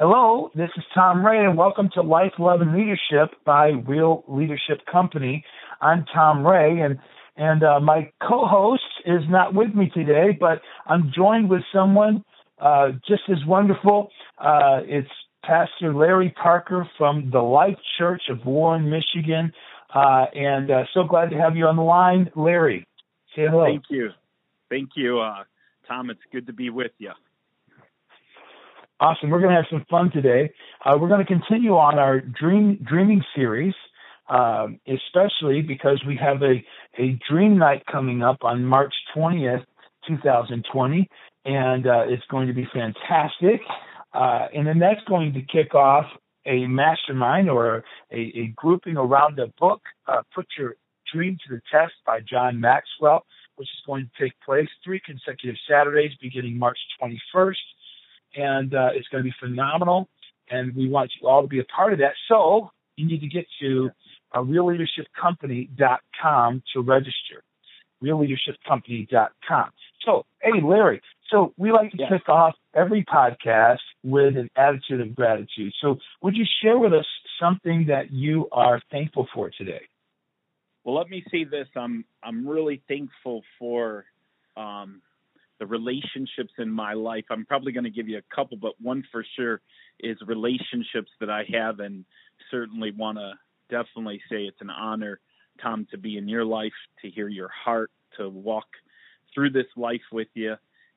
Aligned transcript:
Hello, 0.00 0.50
this 0.54 0.70
is 0.78 0.84
Tom 0.94 1.26
Rea, 1.26 1.44
and 1.44 1.58
welcome 1.58 1.90
to 1.92 2.00
Life, 2.00 2.32
Love, 2.38 2.62
and 2.62 2.74
Leadership 2.74 3.36
by 3.44 3.66
Real 3.86 4.24
Leadership 4.28 4.78
Company. 4.90 5.44
I'm 5.82 6.06
Tom 6.14 6.42
Rea, 6.42 6.80
and 6.80 6.98
and 7.36 7.62
uh, 7.62 7.80
my 7.80 8.10
co-host 8.26 8.82
is 9.04 9.20
not 9.28 9.52
with 9.52 9.74
me 9.74 9.90
today, 9.92 10.34
but 10.40 10.62
I'm 10.86 11.12
joined 11.14 11.50
with 11.50 11.60
someone 11.70 12.24
uh, 12.58 12.92
just 13.06 13.24
as 13.30 13.44
wonderful. 13.46 14.08
Uh, 14.38 14.80
it's 14.84 15.10
Pastor 15.44 15.92
Larry 15.94 16.34
Parker 16.42 16.88
from 16.96 17.28
the 17.30 17.42
Life 17.42 17.76
Church 17.98 18.22
of 18.30 18.46
Warren, 18.46 18.88
Michigan, 18.88 19.52
uh, 19.94 20.24
and 20.34 20.70
uh, 20.70 20.84
so 20.94 21.04
glad 21.04 21.28
to 21.28 21.36
have 21.36 21.58
you 21.58 21.66
on 21.66 21.76
the 21.76 21.82
line, 21.82 22.30
Larry. 22.34 22.86
Say 23.36 23.42
hello. 23.50 23.66
Thank 23.66 23.84
you, 23.90 24.08
thank 24.70 24.88
you, 24.96 25.20
uh, 25.20 25.44
Tom. 25.86 26.08
It's 26.08 26.22
good 26.32 26.46
to 26.46 26.54
be 26.54 26.70
with 26.70 26.92
you. 26.96 27.12
Awesome. 29.00 29.30
We're 29.30 29.40
going 29.40 29.52
to 29.52 29.56
have 29.56 29.70
some 29.70 29.86
fun 29.88 30.10
today. 30.10 30.52
Uh, 30.84 30.98
we're 31.00 31.08
going 31.08 31.24
to 31.24 31.26
continue 31.26 31.72
on 31.78 31.98
our 31.98 32.20
dream 32.20 32.78
dreaming 32.86 33.24
series, 33.34 33.72
um, 34.28 34.78
especially 34.86 35.62
because 35.62 36.02
we 36.06 36.16
have 36.16 36.42
a, 36.42 36.62
a 36.98 37.18
dream 37.26 37.56
night 37.56 37.82
coming 37.90 38.22
up 38.22 38.36
on 38.42 38.62
March 38.62 38.92
20th, 39.16 39.64
2020, 40.06 41.08
and 41.46 41.86
uh, 41.86 42.02
it's 42.08 42.22
going 42.30 42.46
to 42.46 42.52
be 42.52 42.68
fantastic. 42.74 43.62
Uh, 44.12 44.48
and 44.54 44.66
then 44.66 44.78
that's 44.78 45.00
going 45.08 45.32
to 45.32 45.40
kick 45.40 45.74
off 45.74 46.04
a 46.44 46.66
mastermind 46.66 47.48
or 47.48 47.82
a, 48.12 48.18
a 48.18 48.52
grouping 48.54 48.98
around 48.98 49.38
a 49.38 49.46
book, 49.58 49.80
uh, 50.08 50.20
Put 50.34 50.46
Your 50.58 50.74
Dream 51.10 51.38
to 51.48 51.54
the 51.54 51.62
Test 51.72 51.94
by 52.04 52.20
John 52.20 52.60
Maxwell, 52.60 53.24
which 53.56 53.68
is 53.68 53.80
going 53.86 54.10
to 54.14 54.24
take 54.24 54.34
place 54.44 54.68
three 54.84 55.00
consecutive 55.06 55.56
Saturdays 55.66 56.12
beginning 56.20 56.58
March 56.58 56.78
21st 57.02 57.54
and 58.36 58.74
uh, 58.74 58.90
it's 58.94 59.08
going 59.08 59.24
to 59.24 59.28
be 59.28 59.34
phenomenal. 59.40 60.08
And 60.50 60.72
we 60.74 60.88
want 60.88 61.10
you 61.20 61.28
all 61.28 61.42
to 61.42 61.48
be 61.48 61.60
a 61.60 61.64
part 61.64 61.92
of 61.92 61.98
that. 62.00 62.14
So 62.28 62.70
you 62.96 63.06
need 63.06 63.20
to 63.20 63.28
get 63.28 63.46
to 63.60 63.90
uh, 64.32 64.40
realleadershipcompany.com 64.40 66.62
to 66.72 66.80
register. 66.80 67.44
Realleadershipcompany.com. 68.02 69.70
So, 70.04 70.24
hey, 70.40 70.60
Larry. 70.62 71.00
So 71.30 71.54
we 71.56 71.70
like 71.70 71.92
to 71.92 71.98
yeah. 71.98 72.08
kick 72.08 72.28
off 72.28 72.56
every 72.74 73.04
podcast 73.04 73.78
with 74.02 74.36
an 74.36 74.50
attitude 74.56 75.00
of 75.00 75.14
gratitude. 75.14 75.72
So 75.80 75.98
would 76.22 76.36
you 76.36 76.44
share 76.62 76.78
with 76.78 76.92
us 76.92 77.06
something 77.38 77.86
that 77.88 78.10
you 78.10 78.48
are 78.50 78.82
thankful 78.90 79.28
for 79.32 79.50
today? 79.50 79.82
Well, 80.84 80.96
let 80.96 81.08
me 81.08 81.22
say 81.30 81.44
this. 81.44 81.68
I'm 81.76 82.04
I'm 82.22 82.48
really 82.48 82.82
thankful 82.88 83.42
for 83.58 84.06
um, 84.56 85.02
the 85.60 85.66
relationships 85.66 86.54
in 86.58 86.70
my 86.70 86.94
life. 86.94 87.26
I'm 87.30 87.44
probably 87.44 87.70
going 87.70 87.84
to 87.84 87.90
give 87.90 88.08
you 88.08 88.18
a 88.18 88.34
couple, 88.34 88.56
but 88.56 88.72
one 88.80 89.04
for 89.12 89.24
sure 89.36 89.60
is 90.00 90.16
relationships 90.26 91.10
that 91.20 91.30
I 91.30 91.44
have, 91.52 91.78
and 91.80 92.06
certainly 92.50 92.90
want 92.90 93.18
to 93.18 93.34
definitely 93.68 94.20
say 94.30 94.44
it's 94.44 94.60
an 94.62 94.70
honor, 94.70 95.20
Tom, 95.62 95.86
to 95.90 95.98
be 95.98 96.16
in 96.16 96.28
your 96.28 96.46
life, 96.46 96.72
to 97.02 97.10
hear 97.10 97.28
your 97.28 97.50
heart, 97.50 97.90
to 98.16 98.28
walk 98.28 98.66
through 99.34 99.50
this 99.50 99.66
life 99.76 100.00
with 100.10 100.28
you. 100.34 100.54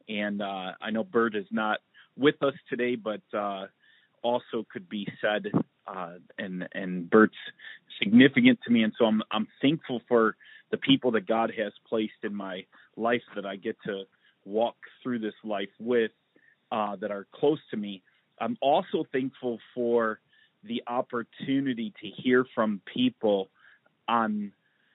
And 0.08 0.42
uh, 0.42 0.72
I 0.82 0.92
know 0.92 1.04
Bert 1.04 1.36
is 1.36 1.46
not 1.52 1.80
with 2.18 2.42
us 2.42 2.54
today, 2.70 2.96
but 2.96 3.22
uh, 3.38 3.68
also 4.22 4.66
could 4.72 4.88
be 4.88 5.08
said, 5.22 5.52
uh, 5.86 6.14
and 6.40 6.68
and 6.74 7.10
Bert's 7.10 7.36
significant 8.00 8.60
to 8.66 8.72
me, 8.72 8.84
and 8.84 8.94
so 8.98 9.06
I'm 9.06 9.22
I'm 9.30 9.48
thankful 9.62 10.02
for 10.08 10.38
the 10.72 10.78
people 10.78 11.12
that 11.12 11.28
God 11.28 11.52
has 11.58 11.74
placed 11.88 12.24
in 12.24 12.34
my 12.34 12.66
life 12.96 13.22
that 13.36 13.46
I 13.46 13.58
get 13.58 13.76
to 13.86 14.04
walk 14.46 14.76
through 15.02 15.20
this 15.20 15.34
life 15.44 15.70
with 15.80 16.12
uh, 16.72 16.96
that 16.98 17.12
are 17.12 17.28
close 17.34 17.60
to 17.72 17.78
me. 17.78 18.02
I'm 18.40 18.58
also 18.62 19.06
thankful 19.12 19.60
for 19.76 20.20
the 20.64 20.84
opportunity 20.88 21.94
to 22.02 22.08
hear 22.08 22.46
from 22.56 22.82
people 22.92 23.50
on 24.08 24.52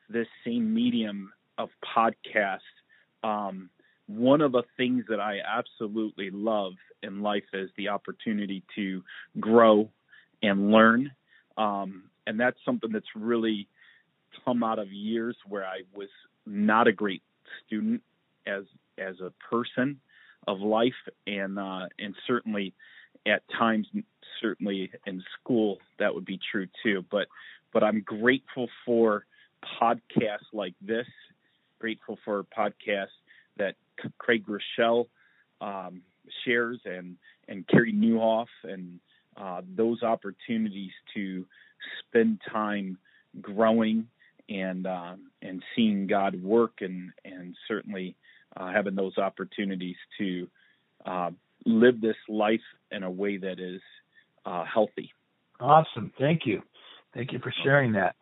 this 0.08 0.26
same 0.44 0.74
medium 0.74 1.32
of 1.56 1.70
podcast. 1.96 2.59
Um, 3.22 3.70
one 4.06 4.41
of 4.41 4.53
the 4.53 4.62
things 4.76 5.04
that 5.09 5.20
I 5.20 5.38
absolutely 5.47 6.30
love 6.30 6.72
in 7.03 7.20
life 7.20 7.44
is 7.53 7.70
the 7.76 7.88
opportunity 7.88 8.65
to 8.75 9.03
grow 9.38 9.91
and 10.42 10.70
learn. 10.72 11.12
Um, 11.56 12.04
and 12.26 12.41
that's 12.41 12.59
something 12.65 12.91
that's 12.92 13.06
really 13.15 13.69
come 14.44 14.62
out 14.62 14.78
of 14.78 14.91
years 14.92 15.36
where 15.47 15.65
I 15.65 15.82
was 15.94 16.09
not 16.47 16.86
a 16.86 16.92
great 16.92 17.22
student 17.66 18.03
as 18.47 18.65
as 18.98 19.20
a 19.20 19.32
person 19.50 20.00
of 20.47 20.60
life, 20.60 20.92
and 21.26 21.59
uh, 21.59 21.86
and 21.98 22.14
certainly 22.26 22.75
at 23.26 23.42
times, 23.59 23.86
certainly 24.41 24.91
in 25.06 25.22
school, 25.41 25.78
that 25.98 26.14
would 26.14 26.25
be 26.25 26.38
true 26.50 26.66
too. 26.82 27.04
But 27.10 27.28
but 27.72 27.82
I'm 27.82 28.00
grateful 28.00 28.69
for 28.84 29.25
podcasts 29.81 30.53
like 30.53 30.75
this. 30.81 31.06
Grateful 31.81 32.19
for 32.25 32.44
podcasts 32.44 33.09
that 33.56 33.75
Craig 34.19 34.44
Groeschel 34.47 35.06
um, 35.60 36.03
shares 36.44 36.80
and 36.84 37.16
and 37.48 37.66
Carey 37.66 37.92
Nieuwhof 37.92 38.47
and 38.65 39.00
uh, 39.36 39.62
those 39.76 40.03
opportunities 40.03 40.92
to 41.15 41.47
spend 42.00 42.41
time 42.50 42.98
growing 43.41 44.09
and 44.48 44.86
uh, 44.86 45.15
and 45.42 45.62
seeing 45.75 46.06
God 46.06 46.42
work 46.42 46.80
and 46.80 47.12
and 47.25 47.54
certainly 47.66 48.16
uh, 48.58 48.72
having 48.72 48.94
those 48.94 49.16
opportunities 49.19 49.96
to 50.19 50.48
uh, 51.06 51.30
live 51.64 52.00
this 52.00 52.16
life 52.28 52.60
in 52.91 53.02
a 53.02 53.10
way 53.10 53.36
that 53.36 53.58
is 53.60 53.80
uh, 54.44 54.64
healthy. 54.64 55.10
Awesome. 55.60 56.12
Thank 56.19 56.42
you. 56.44 56.62
Thank 57.14 57.32
you 57.32 57.38
for 57.38 57.52
sharing 57.64 57.92
that. 57.92 58.16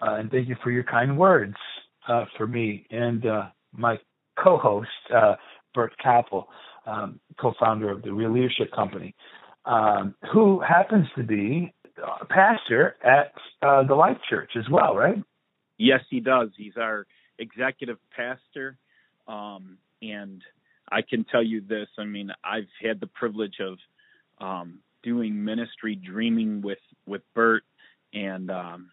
Uh, 0.00 0.16
and 0.16 0.30
thank 0.30 0.48
you 0.48 0.56
for 0.62 0.70
your 0.70 0.82
kind 0.82 1.16
words 1.16 1.54
uh, 2.08 2.24
for 2.36 2.46
me 2.46 2.86
and 2.90 3.26
uh, 3.26 3.46
my 3.72 3.98
co 4.42 4.58
host, 4.58 4.88
Bert 5.74 5.92
Kappel, 6.04 6.46
um, 6.86 7.20
co 7.40 7.54
founder 7.58 7.90
of 7.90 8.02
the 8.02 8.12
Real 8.12 8.32
Leadership 8.32 8.72
Company, 8.72 9.14
um, 9.64 10.14
who 10.32 10.60
happens 10.60 11.06
to 11.16 11.22
be 11.22 11.72
a 12.20 12.24
pastor 12.24 12.96
at 13.04 13.32
the 13.60 13.94
Life 13.94 14.18
Church 14.28 14.52
as 14.56 14.68
well, 14.70 14.94
right? 14.96 15.22
Yes, 15.78 16.00
he 16.10 16.20
does. 16.20 16.50
He's 16.56 16.76
our 16.76 17.06
executive 17.38 17.98
pastor 18.14 18.76
um, 19.28 19.78
and 20.00 20.42
I 20.90 21.02
can 21.02 21.24
tell 21.24 21.42
you 21.42 21.60
this 21.60 21.88
I 21.98 22.04
mean, 22.04 22.32
I've 22.44 22.68
had 22.82 23.00
the 23.00 23.06
privilege 23.06 23.56
of 23.60 23.78
um, 24.38 24.80
doing 25.02 25.44
ministry, 25.44 25.94
dreaming 25.94 26.62
with, 26.62 26.78
with 27.06 27.22
Bert, 27.34 27.64
and, 28.12 28.50
um, 28.50 28.90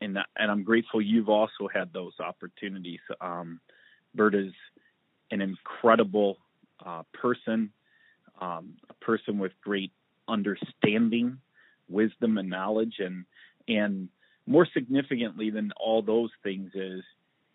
and, 0.00 0.18
and 0.36 0.50
I'm 0.50 0.64
grateful 0.64 1.00
you've 1.00 1.28
also 1.28 1.68
had 1.72 1.92
those 1.92 2.14
opportunities. 2.20 3.00
Um, 3.20 3.60
Bert 4.14 4.34
is 4.34 4.52
an 5.30 5.40
incredible 5.40 6.38
uh, 6.84 7.02
person, 7.12 7.70
um, 8.40 8.74
a 8.90 8.94
person 8.94 9.38
with 9.38 9.52
great 9.62 9.92
understanding, 10.28 11.38
wisdom, 11.88 12.38
and 12.38 12.48
knowledge, 12.50 12.96
and 12.98 13.24
and 13.68 14.08
more 14.46 14.66
significantly 14.74 15.50
than 15.50 15.72
all 15.78 16.02
those 16.02 16.30
things 16.42 16.72
is 16.74 17.02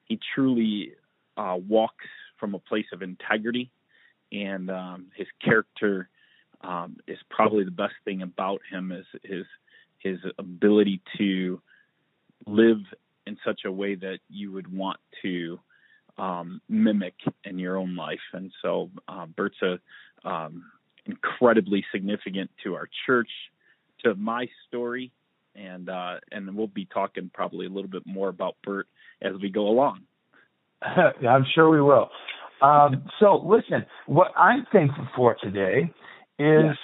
he 0.06 0.20
truly 0.34 0.94
uh, 1.38 1.58
walks 1.68 2.06
from 2.40 2.56
a 2.56 2.60
place 2.60 2.86
of 2.94 3.02
integrity, 3.02 3.72
and 4.32 4.70
um, 4.70 5.08
his 5.16 5.28
character 5.44 6.10
um, 6.62 6.98
is 7.08 7.18
probably 7.30 7.64
the 7.64 7.72
best 7.72 7.94
thing 8.04 8.22
about 8.22 8.62
him 8.70 8.92
is 8.92 9.06
his 9.24 9.46
his 10.00 10.18
ability 10.38 11.02
to 11.18 11.62
live 12.46 12.80
in 13.26 13.38
such 13.46 13.62
a 13.66 13.72
way 13.72 13.96
that 13.96 14.20
you 14.30 14.52
would 14.52 14.72
want 14.72 15.00
to 15.22 15.60
um, 16.18 16.62
mimic 16.70 17.16
in 17.44 17.60
your 17.60 17.78
own 17.78 17.96
life. 17.96 18.20
And 18.34 18.52
so 18.62 18.90
uh, 19.08 19.26
Bert's 19.26 19.58
a, 19.62 19.80
um, 20.28 20.64
incredibly 21.06 21.86
significant 21.92 22.50
to 22.64 22.76
our 22.76 22.88
church, 23.06 23.30
to 24.04 24.16
my 24.16 24.48
story, 24.68 25.12
and 25.56 25.90
uh, 25.90 26.16
and 26.32 26.56
we'll 26.56 26.68
be 26.68 26.86
talking 26.86 27.32
probably 27.34 27.66
a 27.66 27.70
little 27.70 27.90
bit 27.90 28.06
more 28.06 28.30
about 28.30 28.56
Bert 28.64 28.88
as 29.22 29.34
we 29.42 29.50
go 29.50 29.68
along. 29.68 30.02
I'm 31.28 31.46
sure 31.54 31.70
we 31.70 31.82
will. 31.82 32.10
Um, 32.62 33.04
so 33.20 33.44
listen, 33.46 33.86
what 34.08 34.32
I'm 34.36 34.66
thankful 34.72 35.08
for 35.16 35.36
today 35.42 35.92
is 36.40 36.76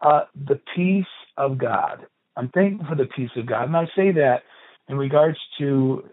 uh, 0.00 0.22
the 0.46 0.60
peace 0.74 1.04
of 1.36 1.58
God. 1.58 2.06
I'm 2.36 2.48
thankful 2.50 2.86
for 2.88 2.96
the 2.96 3.08
peace 3.16 3.30
of 3.36 3.46
God, 3.46 3.64
and 3.64 3.76
I 3.76 3.84
say 3.96 4.12
that 4.12 4.42
in 4.88 4.96
regards 4.96 5.38
to 5.58 6.04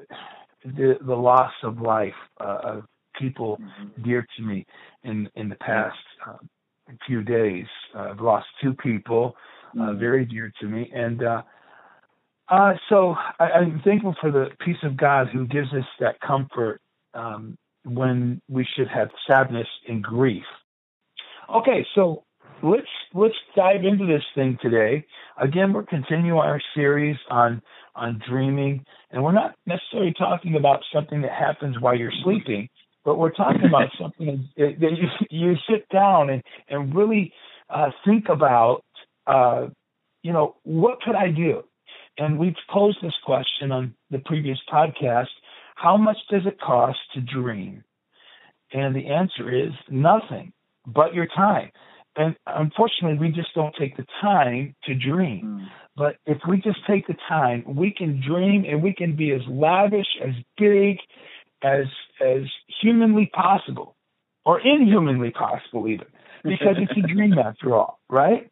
the 0.64 0.98
the 1.06 1.16
loss 1.16 1.52
of 1.64 1.80
life 1.80 2.14
uh, 2.40 2.60
of 2.64 2.84
people 3.20 3.58
mm-hmm. 3.58 4.04
dear 4.04 4.26
to 4.38 4.44
me 4.44 4.66
in 5.04 5.30
in 5.36 5.50
the 5.50 5.56
past 5.56 5.98
uh, 6.28 6.38
few 7.06 7.24
days. 7.24 7.66
Uh, 7.96 8.10
I've 8.12 8.22
lost 8.22 8.46
two 8.62 8.74
people 8.74 9.36
uh, 9.74 9.80
mm-hmm. 9.80 10.00
very 10.00 10.26
dear 10.26 10.52
to 10.62 10.68
me, 10.68 10.92
and 10.94 11.24
uh, 11.24 11.42
uh, 12.50 12.74
so 12.90 13.16
I, 13.40 13.46
I'm 13.46 13.82
thankful 13.84 14.16
for 14.22 14.32
the 14.32 14.48
peace 14.64 14.78
of 14.84 14.98
God 14.98 15.28
who 15.32 15.46
gives 15.48 15.74
us 15.74 15.86
that 16.00 16.20
comfort 16.22 16.82
um, 17.14 17.58
when 17.84 18.42
we 18.50 18.68
should 18.76 18.88
have 18.88 19.10
sadness 19.28 19.68
and 19.88 20.04
grief. 20.04 20.44
Okay, 21.54 21.86
so 21.96 22.24
let's 22.62 22.88
let's 23.14 23.36
dive 23.56 23.84
into 23.84 24.06
this 24.06 24.24
thing 24.36 24.58
today. 24.62 25.06
Again, 25.42 25.74
we're 25.74 25.84
continuing 25.84 26.38
our 26.38 26.62
series 26.76 27.18
on 27.30 27.62
on 27.96 28.22
dreaming, 28.28 28.86
and 29.12 29.24
we're 29.24 29.32
not 29.32 29.56
necessarily 29.66 30.14
talking 30.18 30.56
about 30.56 30.82
something 30.94 31.22
that 31.22 31.32
happens 31.32 31.80
while 31.80 31.96
you're 31.96 32.12
sleeping, 32.24 32.70
but 33.06 33.18
we're 33.18 33.32
talking 33.32 33.66
about 33.68 33.90
something 34.00 34.48
that 34.58 34.76
you 34.80 35.08
you 35.30 35.56
sit 35.70 35.88
down 35.90 36.30
and 36.30 36.44
and 36.68 36.96
really 36.96 37.34
uh, 37.70 37.92
think 38.06 38.30
about. 38.30 38.84
Uh, 39.26 39.68
you 40.24 40.34
know, 40.34 40.56
what 40.64 41.00
could 41.02 41.16
I 41.16 41.30
do? 41.30 41.64
And 42.18 42.40
we've 42.40 42.56
posed 42.70 42.98
this 43.02 43.14
question 43.24 43.72
on 43.72 43.94
the 44.10 44.20
previous 44.20 44.58
podcast. 44.72 45.28
How 45.78 45.96
much 45.96 46.18
does 46.32 46.42
it 46.46 46.60
cost 46.60 46.98
to 47.14 47.22
dream? 47.22 47.84
And 48.74 48.96
the 48.96 49.08
answer 49.10 49.54
is 49.54 49.72
nothing 49.90 50.52
but 50.88 51.14
your 51.14 51.28
time. 51.28 51.70
And 52.16 52.36
unfortunately, 52.48 53.20
we 53.20 53.32
just 53.32 53.54
don't 53.54 53.76
take 53.80 53.96
the 53.96 54.06
time 54.20 54.76
to 54.86 54.96
dream. 54.96 55.62
Mm. 55.62 55.66
But 55.96 56.16
if 56.26 56.40
we 56.50 56.58
just 56.58 56.80
take 56.88 57.06
the 57.06 57.16
time, 57.30 57.64
we 57.76 57.94
can 57.96 58.24
dream 58.28 58.66
and 58.68 58.82
we 58.82 58.94
can 58.94 59.16
be 59.16 59.32
as 59.32 59.42
lavish, 59.48 60.08
as 60.24 60.34
big, 60.58 60.98
as 61.64 61.86
as 62.26 62.42
humanly 62.82 63.30
possible, 63.32 63.96
or 64.46 64.60
inhumanly 64.60 65.30
possible 65.30 65.88
even, 65.88 66.08
because 66.44 66.78
it's 66.78 66.98
a 66.98 67.14
dream 67.14 67.36
after 67.46 67.76
all, 67.76 68.00
right? 68.10 68.50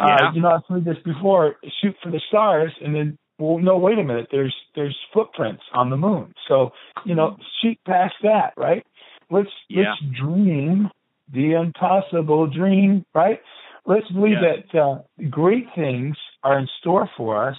Uh, 0.00 0.06
yeah. 0.06 0.28
Uh, 0.28 0.32
you 0.34 0.40
know, 0.40 0.48
I've 0.48 0.62
heard 0.68 0.84
this 0.84 1.02
before: 1.04 1.54
shoot 1.80 1.94
for 2.02 2.10
the 2.10 2.20
stars, 2.28 2.72
and 2.84 2.94
then 2.94 3.18
well, 3.38 3.58
no, 3.58 3.78
wait 3.78 3.98
a 3.98 4.04
minute. 4.04 4.28
There's 4.30 4.54
there's 4.74 4.96
footprints 5.12 5.62
on 5.72 5.90
the 5.90 5.96
moon, 5.96 6.34
so 6.48 6.70
you 7.04 7.14
know, 7.14 7.36
shoot 7.60 7.78
past 7.86 8.14
that, 8.22 8.54
right? 8.56 8.86
Let's 9.30 9.48
yeah. 9.68 9.90
let's 9.90 10.18
dream 10.20 10.90
the 11.32 11.52
impossible 11.52 12.46
dream, 12.46 13.04
right? 13.14 13.40
Let's 13.86 14.08
believe 14.10 14.36
yeah. 14.40 14.62
that 14.72 14.78
uh, 14.78 15.28
great 15.30 15.66
things 15.74 16.16
are 16.42 16.58
in 16.58 16.68
store 16.80 17.10
for 17.16 17.48
us 17.48 17.56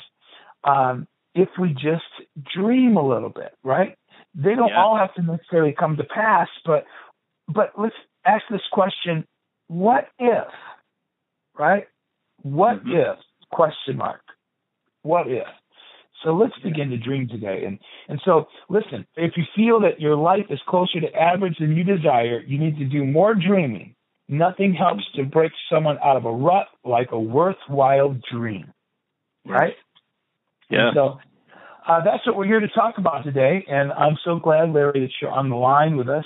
um, 0.63 1.07
if 1.33 1.49
we 1.59 1.69
just 1.73 2.03
dream 2.55 2.97
a 2.97 3.07
little 3.07 3.29
bit, 3.29 3.53
right? 3.63 3.97
They 4.33 4.55
don't 4.55 4.69
yeah. 4.69 4.81
all 4.81 4.97
have 4.97 5.13
to 5.15 5.21
necessarily 5.21 5.75
come 5.77 5.97
to 5.97 6.03
pass, 6.03 6.47
but 6.65 6.85
but 7.47 7.71
let's 7.77 7.95
ask 8.25 8.43
this 8.49 8.61
question: 8.71 9.25
What 9.67 10.07
if, 10.19 10.47
right? 11.57 11.87
What 12.41 12.79
mm-hmm. 12.79 12.91
if? 12.91 13.17
Question 13.51 13.97
mark. 13.97 14.21
What 15.03 15.27
if? 15.27 15.47
So 16.23 16.33
let's 16.33 16.57
begin 16.63 16.89
to 16.89 16.97
dream 16.97 17.27
today. 17.27 17.63
And 17.65 17.79
and 18.09 18.19
so 18.25 18.47
listen, 18.69 19.05
if 19.15 19.33
you 19.35 19.43
feel 19.55 19.79
that 19.81 19.99
your 19.99 20.15
life 20.15 20.45
is 20.49 20.59
closer 20.67 20.99
to 21.01 21.13
average 21.13 21.57
than 21.59 21.75
you 21.75 21.83
desire, 21.83 22.41
you 22.45 22.57
need 22.57 22.77
to 22.79 22.85
do 22.85 23.05
more 23.05 23.35
dreaming. 23.35 23.95
Nothing 24.27 24.73
helps 24.73 25.03
to 25.15 25.23
break 25.23 25.51
someone 25.71 25.97
out 26.03 26.17
of 26.17 26.25
a 26.25 26.31
rut 26.31 26.67
like 26.83 27.11
a 27.11 27.19
worthwhile 27.19 28.15
dream. 28.31 28.73
Right? 29.45 29.75
Yeah. 30.69 30.87
And 30.87 30.95
so 30.95 31.19
uh, 31.87 32.03
that's 32.03 32.25
what 32.25 32.35
we're 32.35 32.45
here 32.45 32.59
to 32.59 32.67
talk 32.69 32.97
about 32.97 33.23
today. 33.23 33.63
And 33.69 33.91
I'm 33.91 34.17
so 34.23 34.39
glad, 34.39 34.73
Larry, 34.73 35.01
that 35.01 35.11
you're 35.21 35.31
on 35.31 35.49
the 35.49 35.55
line 35.55 35.97
with 35.97 36.09
us 36.09 36.25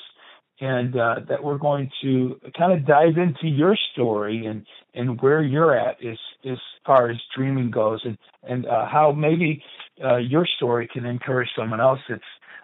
and 0.62 0.96
uh, 0.96 1.16
that 1.28 1.44
we're 1.44 1.58
going 1.58 1.92
to 2.02 2.40
kind 2.58 2.74
of 2.74 2.86
dive 2.86 3.18
into 3.18 3.48
your 3.48 3.78
story 3.94 4.46
and, 4.46 4.66
and 4.94 5.22
where 5.22 5.42
you're 5.42 5.78
at 5.78 6.04
as, 6.06 6.18
as 6.46 6.58
far 6.86 7.10
as 7.10 7.18
dreaming 7.36 7.72
goes 7.72 8.02
and, 8.04 8.18
and 8.44 8.66
uh, 8.66 8.86
how 8.88 9.12
maybe 9.12 9.62
uh, 10.04 10.18
your 10.18 10.48
story 10.58 10.88
can 10.92 11.06
encourage 11.06 11.50
someone 11.58 11.82
else 11.82 12.00
that's 12.10 12.22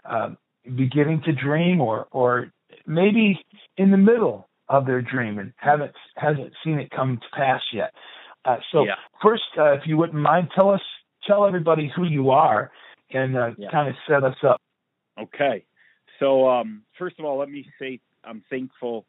uh, 0.10 0.30
beginning 0.76 1.22
to 1.26 1.34
dream 1.34 1.82
or, 1.82 2.08
or 2.12 2.52
maybe 2.88 3.40
in 3.78 3.92
the 3.92 3.98
middle 3.98 4.48
of 4.70 4.86
their 4.86 5.02
dream 5.02 5.38
and 5.38 5.54
haven't 5.58 5.92
hasn't 6.16 6.52
seen 6.64 6.80
it 6.80 6.90
come 6.90 7.18
to 7.18 7.38
pass 7.38 7.62
yet. 7.74 7.92
Uh, 8.46 8.58
so 8.72 8.86
yeah. 8.86 8.96
first, 9.22 9.44
uh, 9.58 9.74
if 9.74 9.82
you 9.86 9.98
wouldn't 9.98 10.18
mind, 10.18 10.50
tell 10.56 10.70
us, 10.70 10.82
tell 11.28 11.46
everybody 11.46 11.92
who 11.96 12.06
you 12.06 12.30
are, 12.32 12.72
and 13.12 13.38
uh, 13.38 13.52
yeah. 13.58 13.70
kind 13.72 13.90
of 13.90 13.96
set 14.08 14.24
us 14.24 14.38
up. 14.48 14.62
Okay. 15.20 15.66
So 16.20 16.48
um, 16.48 16.84
first 16.98 17.20
of 17.20 17.26
all, 17.26 17.38
let 17.38 17.50
me 17.50 17.66
say 17.80 18.00
I'm 18.24 18.44
thankful 18.50 19.06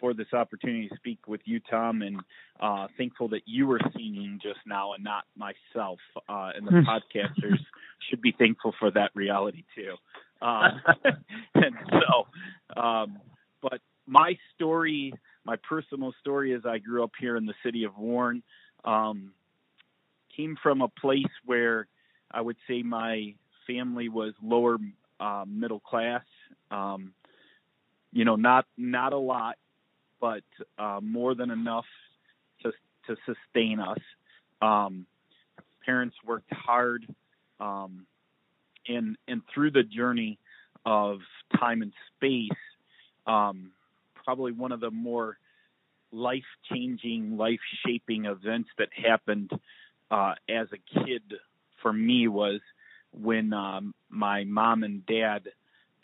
for 0.00 0.14
this 0.14 0.32
opportunity 0.32 0.88
to 0.88 0.96
speak 0.96 1.28
with 1.28 1.40
you, 1.44 1.60
Tom, 1.70 2.02
and 2.02 2.20
uh, 2.58 2.88
thankful 2.96 3.28
that 3.28 3.42
you 3.46 3.66
were 3.66 3.80
singing 3.92 4.40
just 4.42 4.60
now 4.66 4.94
and 4.94 5.04
not 5.04 5.24
myself. 5.36 5.98
Uh, 6.28 6.50
and 6.56 6.66
the 6.66 6.70
hmm. 6.70 6.88
podcasters 6.88 7.58
should 8.08 8.22
be 8.22 8.34
thankful 8.36 8.74
for 8.78 8.90
that 8.90 9.10
reality 9.14 9.64
too. 9.74 9.94
Um, 10.44 10.80
and 11.54 11.76
so, 11.90 12.80
um, 12.80 13.18
but 13.62 13.80
my 14.06 14.36
story, 14.54 15.12
my 15.44 15.56
personal 15.56 16.12
story, 16.20 16.54
as 16.54 16.62
I 16.64 16.78
grew 16.78 17.04
up 17.04 17.12
here 17.20 17.36
in 17.36 17.46
the 17.46 17.54
city 17.64 17.84
of 17.84 17.96
Warren, 17.96 18.42
um, 18.84 19.32
came 20.36 20.56
from 20.62 20.80
a 20.80 20.88
place 20.88 21.24
where 21.44 21.86
I 22.30 22.40
would 22.40 22.56
say 22.66 22.82
my 22.82 23.34
family 23.66 24.08
was 24.08 24.32
lower 24.42 24.78
uh, 25.18 25.44
middle 25.46 25.80
class. 25.80 26.24
Um, 26.70 27.12
you 28.12 28.24
know, 28.24 28.36
not 28.36 28.66
not 28.76 29.12
a 29.12 29.18
lot, 29.18 29.56
but 30.20 30.42
uh, 30.78 31.00
more 31.02 31.34
than 31.34 31.50
enough 31.50 31.86
to 32.62 32.72
to 33.06 33.16
sustain 33.26 33.80
us. 33.80 33.98
Um, 34.60 35.06
parents 35.84 36.16
worked 36.24 36.52
hard, 36.52 37.06
um, 37.58 38.06
and 38.86 39.16
and 39.26 39.42
through 39.52 39.72
the 39.72 39.82
journey 39.82 40.38
of 40.84 41.20
time 41.58 41.82
and 41.82 41.92
space, 42.16 42.58
um, 43.26 43.70
probably 44.24 44.52
one 44.52 44.72
of 44.72 44.80
the 44.80 44.90
more 44.90 45.38
life 46.12 46.44
changing, 46.70 47.36
life 47.36 47.60
shaping 47.86 48.24
events 48.24 48.68
that 48.78 48.88
happened 48.92 49.50
uh, 50.10 50.34
as 50.48 50.68
a 50.72 51.04
kid 51.04 51.22
for 51.82 51.92
me 51.92 52.28
was 52.28 52.60
when 53.12 53.52
um, 53.52 53.94
my 54.08 54.44
mom 54.44 54.82
and 54.82 55.04
dad 55.06 55.48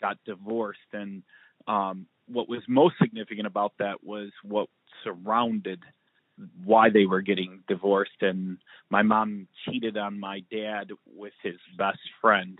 got 0.01 0.17
divorced. 0.25 0.79
And 0.93 1.23
um, 1.67 2.05
what 2.27 2.49
was 2.49 2.61
most 2.67 2.95
significant 3.01 3.47
about 3.47 3.73
that 3.79 4.03
was 4.03 4.31
what 4.43 4.67
surrounded 5.03 5.79
why 6.63 6.89
they 6.89 7.05
were 7.05 7.21
getting 7.21 7.63
divorced. 7.67 8.21
And 8.21 8.57
my 8.89 9.01
mom 9.01 9.47
cheated 9.65 9.97
on 9.97 10.19
my 10.19 10.43
dad 10.51 10.91
with 11.15 11.33
his 11.41 11.57
best 11.77 11.99
friend. 12.21 12.57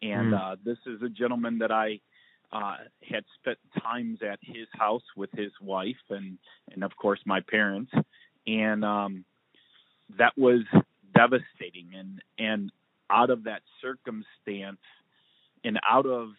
And 0.00 0.32
mm. 0.32 0.40
uh, 0.40 0.56
this 0.64 0.78
is 0.86 1.02
a 1.02 1.08
gentleman 1.08 1.58
that 1.58 1.70
I 1.70 2.00
uh, 2.52 2.76
had 3.02 3.24
spent 3.40 3.58
times 3.82 4.20
at 4.22 4.38
his 4.42 4.66
house 4.72 5.02
with 5.16 5.30
his 5.32 5.52
wife 5.60 5.96
and, 6.08 6.38
and 6.72 6.82
of 6.82 6.96
course 6.96 7.20
my 7.26 7.40
parents. 7.40 7.92
And 8.46 8.84
um, 8.84 9.24
that 10.16 10.32
was 10.38 10.62
devastating. 11.14 11.90
And, 11.94 12.22
and 12.38 12.72
out 13.10 13.30
of 13.30 13.44
that 13.44 13.62
circumstance 13.82 14.80
and 15.64 15.78
out 15.86 16.06
of 16.06 16.30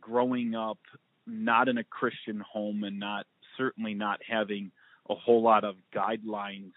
growing 0.00 0.54
up 0.54 0.78
not 1.26 1.68
in 1.68 1.78
a 1.78 1.84
Christian 1.84 2.40
home 2.40 2.84
and 2.84 2.98
not 2.98 3.26
certainly 3.56 3.94
not 3.94 4.20
having 4.28 4.70
a 5.08 5.14
whole 5.14 5.42
lot 5.42 5.64
of 5.64 5.76
guidelines 5.94 6.72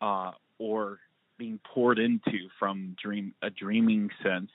uh, 0.00 0.32
or 0.58 0.98
being 1.38 1.58
poured 1.72 1.98
into 1.98 2.48
from 2.58 2.96
dream 3.02 3.34
a 3.42 3.50
dreaming 3.50 4.10
sense. 4.22 4.50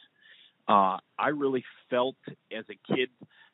Uh, 0.67 0.97
I 1.17 1.29
really 1.29 1.63
felt 1.89 2.15
as 2.55 2.65
a 2.69 2.93
kid 2.93 3.09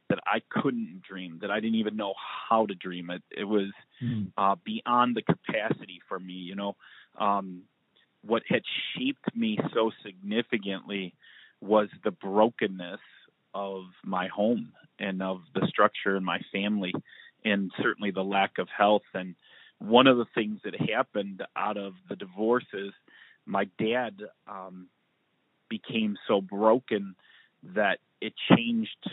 that 0.10 0.20
I 0.26 0.42
couldn't 0.50 1.04
dream, 1.08 1.40
that 1.42 1.52
I 1.52 1.60
didn't 1.60 1.76
even 1.76 1.96
know 1.96 2.14
how 2.50 2.66
to 2.66 2.76
dream. 2.76 3.10
It 3.10 3.24
it 3.32 3.44
was 3.46 3.72
mm. 4.04 4.28
uh, 4.38 4.56
beyond 4.64 5.16
the 5.16 5.22
capacity 5.22 6.02
for 6.08 6.20
me. 6.20 6.34
You 6.34 6.56
know, 6.56 6.76
um, 7.18 7.64
what 8.22 8.44
had 8.48 8.64
shaped 8.96 9.36
me 9.36 9.58
so 9.74 9.92
significantly 10.06 11.14
was 11.62 11.88
the 12.04 12.12
brokenness 12.12 13.00
of 13.54 13.84
my 14.04 14.28
home 14.28 14.72
and 15.00 15.22
of 15.22 15.42
the 15.54 15.68
structure 15.68 16.16
in 16.16 16.24
my 16.24 16.40
family 16.52 16.94
and 17.44 17.72
certainly 17.82 18.12
the 18.12 18.24
lack 18.24 18.58
of 18.58 18.68
health 18.76 19.04
and 19.14 19.36
one 19.80 20.06
of 20.06 20.18
the 20.18 20.28
things 20.36 20.60
that 20.64 20.76
happened 20.80 21.44
out 21.56 21.78
of 21.78 21.94
the 22.10 22.16
divorces 22.16 22.94
my 23.46 23.66
dad 23.80 24.22
um 24.48 24.88
became 25.70 26.18
so 26.28 26.42
broken 26.42 27.16
that 27.64 28.00
it 28.20 28.34
changed 28.56 29.10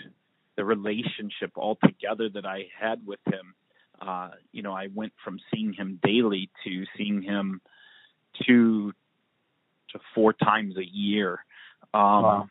the 0.57 0.65
relationship 0.65 1.53
altogether 1.57 2.29
that 2.29 2.45
I 2.45 2.67
had 2.79 3.07
with 3.07 3.21
him. 3.27 3.55
Uh, 4.01 4.31
you 4.53 4.63
know, 4.63 4.73
I 4.73 4.89
went 4.93 5.13
from 5.25 5.39
seeing 5.53 5.73
him 5.73 6.01
daily 6.03 6.51
to 6.65 6.85
seeing 6.97 7.23
him 7.23 7.61
two 8.47 8.93
to 9.93 10.01
four 10.15 10.33
times 10.33 10.77
a 10.77 10.85
year. 10.85 11.45
Um, 11.95 12.23
wow. 12.23 12.51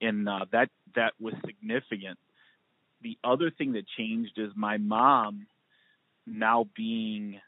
And 0.00 0.28
uh, 0.28 0.44
that 0.52 0.68
that 0.94 1.12
was 1.20 1.34
significant. 1.44 2.18
The 3.02 3.16
other 3.22 3.50
thing 3.50 3.72
that 3.72 3.84
changed 3.96 4.38
is 4.38 4.50
my 4.56 4.76
mom 4.76 5.46
now 6.26 6.66
being 6.76 7.40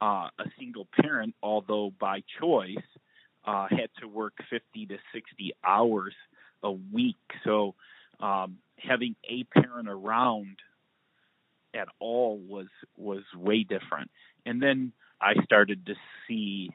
uh, 0.00 0.28
a 0.38 0.44
single 0.58 0.86
parent, 1.00 1.34
although 1.42 1.92
by 1.98 2.22
choice, 2.40 2.76
uh, 3.44 3.66
had 3.70 3.88
to 4.00 4.08
work 4.08 4.34
50 4.50 4.86
to 4.86 4.96
60 5.12 5.52
hours 5.64 6.14
a 6.62 6.70
week. 6.70 7.16
So 7.44 7.74
um, 8.20 8.58
having 8.78 9.16
a 9.28 9.44
parent 9.44 9.88
around 9.88 10.56
at 11.74 11.88
all 11.98 12.38
was 12.38 12.68
was 12.96 13.22
way 13.34 13.64
different. 13.64 14.10
And 14.44 14.62
then 14.62 14.92
I 15.20 15.42
started 15.44 15.86
to 15.86 15.94
see 16.26 16.70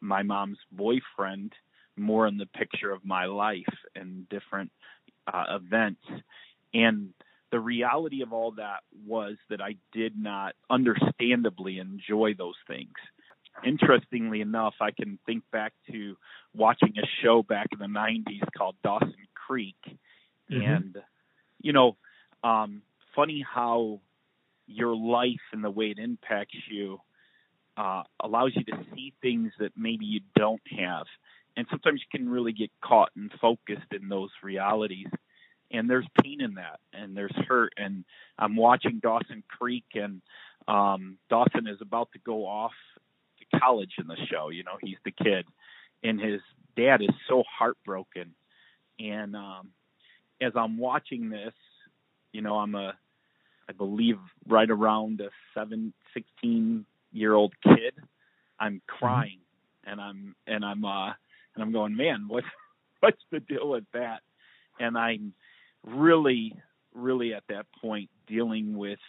my 0.00 0.22
mom's 0.22 0.58
boyfriend 0.72 1.52
more 1.96 2.26
in 2.26 2.38
the 2.38 2.46
picture 2.46 2.90
of 2.90 3.04
my 3.04 3.26
life 3.26 3.66
and 3.94 4.28
different 4.28 4.70
uh, 5.32 5.56
events. 5.56 6.02
And 6.74 7.10
the 7.50 7.60
reality 7.60 8.22
of 8.22 8.32
all 8.32 8.52
that 8.52 8.80
was 9.06 9.36
that 9.50 9.60
I 9.60 9.76
did 9.92 10.14
not 10.16 10.54
understandably 10.68 11.78
enjoy 11.78 12.34
those 12.36 12.56
things. 12.66 12.94
Interestingly 13.64 14.40
enough, 14.40 14.74
I 14.80 14.90
can 14.90 15.18
think 15.26 15.42
back 15.50 15.72
to 15.90 16.16
watching 16.54 16.94
a 16.98 17.06
show 17.22 17.42
back 17.42 17.68
in 17.72 17.78
the 17.78 17.86
90s 17.86 18.46
called 18.56 18.76
Dawson 18.84 19.14
Creek. 19.34 19.76
Mm-hmm. 20.50 20.62
And, 20.62 20.96
you 21.60 21.72
know, 21.72 21.96
um, 22.44 22.82
funny 23.16 23.44
how 23.48 24.00
your 24.66 24.94
life 24.94 25.40
and 25.52 25.64
the 25.64 25.70
way 25.70 25.86
it 25.86 25.98
impacts 25.98 26.56
you 26.70 27.00
uh, 27.76 28.02
allows 28.22 28.52
you 28.54 28.64
to 28.64 28.84
see 28.94 29.12
things 29.22 29.52
that 29.58 29.72
maybe 29.76 30.04
you 30.04 30.20
don't 30.36 30.60
have. 30.78 31.06
And 31.58 31.66
sometimes 31.70 32.00
you 32.00 32.18
can 32.18 32.28
really 32.28 32.52
get 32.52 32.70
caught 32.80 33.10
and 33.16 33.32
focused 33.40 33.92
in 33.92 34.08
those 34.08 34.30
realities. 34.44 35.08
And 35.72 35.90
there's 35.90 36.06
pain 36.22 36.40
in 36.40 36.54
that, 36.54 36.78
and 36.92 37.16
there's 37.16 37.34
hurt. 37.48 37.72
And 37.76 38.04
I'm 38.38 38.54
watching 38.54 39.00
Dawson 39.02 39.42
Creek, 39.48 39.84
and 39.94 40.22
um, 40.68 41.18
Dawson 41.28 41.66
is 41.66 41.78
about 41.80 42.10
to 42.12 42.20
go 42.20 42.46
off 42.46 42.72
to 43.40 43.58
college 43.58 43.90
in 43.98 44.06
the 44.06 44.16
show. 44.30 44.50
You 44.50 44.62
know, 44.62 44.78
he's 44.80 44.98
the 45.04 45.10
kid, 45.10 45.46
and 46.04 46.20
his 46.20 46.40
dad 46.76 47.02
is 47.02 47.14
so 47.28 47.42
heartbroken. 47.58 48.36
And 49.00 49.34
um, 49.34 49.70
as 50.40 50.52
I'm 50.54 50.78
watching 50.78 51.28
this, 51.28 51.54
you 52.32 52.40
know, 52.40 52.54
I'm 52.54 52.76
a, 52.76 52.94
I 53.68 53.72
believe, 53.72 54.18
right 54.46 54.70
around 54.70 55.20
a 55.20 55.30
seven 55.54 55.92
sixteen 56.14 56.86
year 57.12 57.34
old 57.34 57.52
kid. 57.64 57.94
I'm 58.60 58.76
mm-hmm. 58.76 58.96
crying, 58.96 59.40
and 59.84 60.00
I'm 60.00 60.36
and 60.46 60.64
I'm 60.64 60.84
uh 60.84 61.14
and 61.54 61.62
I'm 61.62 61.72
going, 61.72 61.96
man, 61.96 62.24
what 62.28 62.44
what's 63.00 63.22
the 63.30 63.40
deal 63.40 63.70
with 63.70 63.84
that? 63.92 64.20
And 64.80 64.96
I'm 64.96 65.32
really, 65.84 66.54
really 66.94 67.34
at 67.34 67.44
that 67.48 67.66
point 67.80 68.10
dealing 68.26 68.76
with 68.76 69.00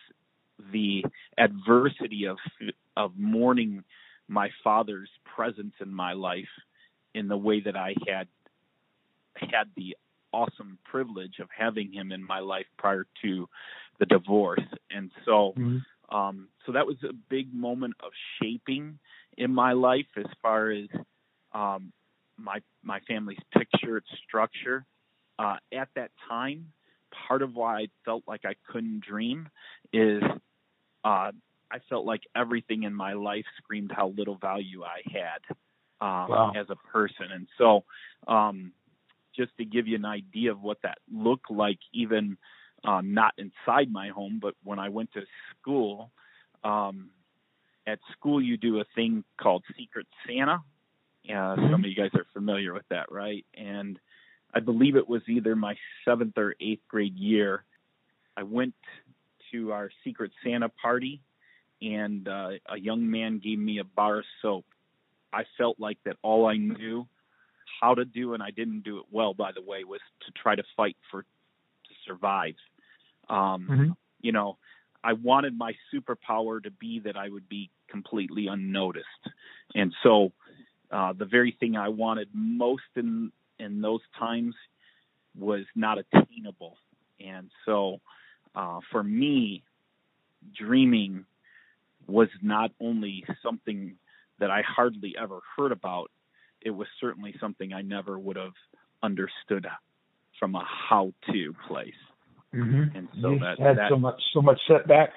the 0.72 1.06
adversity 1.38 2.26
of 2.28 2.38
of 2.98 3.14
mourning 3.18 3.84
my 4.28 4.50
father's 4.64 5.10
presence 5.36 5.74
in 5.82 5.94
my 5.94 6.14
life 6.14 6.50
in 7.16 7.28
the 7.28 7.38
way 7.38 7.62
that 7.62 7.76
I 7.76 7.96
had 8.08 8.28
had 9.36 9.70
the 9.76 9.96
awesome 10.32 10.78
privilege 10.84 11.40
of 11.40 11.48
having 11.58 11.92
him 11.92 12.12
in 12.12 12.24
my 12.24 12.40
life 12.40 12.68
prior 12.78 13.08
to 13.24 13.48
the 14.00 14.06
divorce. 14.06 14.62
And 14.92 15.12
so 15.26 15.54
mm-hmm. 15.58 16.16
um 16.16 16.50
so 16.66 16.74
that 16.74 16.86
was 16.86 16.98
a 17.04 17.14
big 17.30 17.54
moment 17.54 17.96
of 18.02 18.12
shaping 18.42 19.00
in 19.38 19.54
my 19.54 19.74
life 19.74 20.08
as 20.18 20.26
far 20.42 20.72
as 20.72 20.88
um 21.54 21.92
my 22.42 22.62
my 22.84 23.00
family's 23.08 23.40
picture, 23.56 23.98
its 23.98 24.08
structure. 24.28 24.86
Uh, 25.38 25.56
at 25.74 25.88
that 25.96 26.12
time, 26.28 26.74
part 27.28 27.42
of 27.42 27.56
why 27.56 27.80
I 27.80 27.88
felt 28.04 28.24
like 28.28 28.42
I 28.46 28.56
couldn't 28.72 29.02
dream 29.02 29.50
is 29.94 30.22
uh, 31.04 31.32
I 31.72 31.80
felt 31.90 32.06
like 32.06 32.22
everything 32.36 32.84
in 32.84 32.94
my 32.94 33.14
life 33.14 33.46
screamed 33.58 33.92
how 33.96 34.10
little 34.10 34.36
value 34.36 34.84
I 34.84 35.02
had 35.06 35.56
um, 36.02 36.30
wow. 36.30 36.54
as 36.56 36.68
a 36.70 36.76
person, 36.76 37.28
and 37.34 37.48
so 37.58 37.84
um, 38.28 38.74
just 39.36 39.56
to 39.58 39.66
give 39.66 39.88
you 39.88 39.96
an 39.96 40.06
idea 40.06 40.52
of 40.52 40.62
what 40.62 40.82
that 40.84 40.98
looked 41.12 41.52
like, 41.52 41.80
even 41.94 42.38
um, 42.84 43.14
not 43.14 43.34
inside 43.38 43.92
my 43.92 44.10
home, 44.10 44.40
but 44.42 44.56
when 44.64 44.80
I 44.80 44.90
went 44.90 45.14
to 45.14 45.22
school. 45.62 46.12
Um, 46.64 47.12
at 47.88 48.00
school, 48.12 48.42
you 48.42 48.58
do 48.58 48.80
a 48.80 48.86
thing 48.94 49.24
called 49.42 49.64
Secret 49.78 50.06
Santa, 50.28 50.60
uh, 51.28 51.32
mm-hmm. 51.32 51.72
Some 51.72 51.84
of 51.84 51.90
you 51.90 51.96
guys 51.96 52.12
are 52.16 52.26
familiar 52.34 52.74
with 52.74 52.88
that, 52.90 53.12
right? 53.12 53.46
And 53.56 54.00
I 54.54 54.60
believe 54.60 54.96
it 54.96 55.08
was 55.08 55.22
either 55.28 55.56
my 55.56 55.76
seventh 56.06 56.38
or 56.38 56.56
eighth 56.60 56.82
grade 56.88 57.16
year. 57.18 57.64
I 58.36 58.44
went 58.44 58.74
to 59.52 59.72
our 59.72 59.92
Secret 60.04 60.32
Santa 60.44 60.70
party, 60.70 61.22
and 61.82 62.28
uh, 62.28 62.50
a 62.68 62.80
young 62.80 63.10
man 63.10 63.40
gave 63.40 63.60
me 63.60 63.80
a 63.80 63.84
bar 63.84 64.20
of 64.20 64.26
soap. 64.42 64.66
I 65.32 65.44
felt 65.58 65.80
like 65.80 65.98
that 66.06 66.18
all 66.24 66.48
I 66.48 66.58
knew 66.58 67.08
how 67.80 67.94
to 67.96 68.06
do, 68.06 68.34
and 68.34 68.42
I 68.42 68.52
didn't 68.52 68.84
do 68.84 68.98
it 69.00 69.06
well, 69.12 69.34
by 69.34 69.52
the 69.52 69.62
way, 69.62 69.84
was 69.84 70.02
to 70.26 70.32
try 70.32 70.56
to 70.56 70.64
fight 70.76 70.98
for 71.12 71.22
to 71.22 71.94
survive. 72.08 72.56
Um, 73.30 73.68
mm-hmm. 73.70 73.92
You 74.22 74.32
know, 74.32 74.58
I 75.04 75.14
wanted 75.14 75.58
my 75.58 75.74
superpower 75.94 76.62
to 76.64 76.72
be 76.72 77.00
that 77.06 77.16
I 77.16 77.30
would 77.30 77.48
be 77.48 77.70
completely 77.88 78.48
unnoticed, 78.48 79.06
and 79.76 79.94
so 80.02 80.32
uh, 80.92 81.14
the 81.14 81.26
very 81.26 81.56
thing 81.60 81.76
I 81.76 81.90
wanted 81.90 82.30
most 82.34 82.84
in 82.96 83.32
in 83.60 83.82
those 83.82 84.02
times 84.18 84.56
was 85.38 85.66
not 85.76 85.98
attainable, 85.98 86.78
and 87.20 87.50
so 87.66 88.00
uh, 88.56 88.80
for 88.92 89.04
me, 89.04 89.64
dreaming 90.58 91.26
was 92.08 92.30
not 92.42 92.72
only 92.80 93.24
something 93.44 93.96
that 94.40 94.50
I 94.50 94.62
hardly 94.66 95.16
ever 95.22 95.40
heard 95.56 95.72
about. 95.72 96.10
It 96.62 96.72
was 96.72 96.88
certainly 97.00 97.36
something 97.40 97.74
I 97.74 97.82
never 97.82 98.18
would 98.18 98.36
have 98.36 98.54
understood 99.04 99.68
from 100.40 100.56
a 100.56 100.66
how-to 100.90 101.54
place. 101.68 101.94
Mm-hmm. 102.54 102.98
And 102.98 103.08
so 103.22 103.32
you 103.32 103.40
that 103.40 103.60
had 103.60 103.78
that, 103.78 103.90
so 103.90 103.98
much 103.98 104.20
so 104.34 104.42
much 104.42 104.60
setback. 104.68 105.12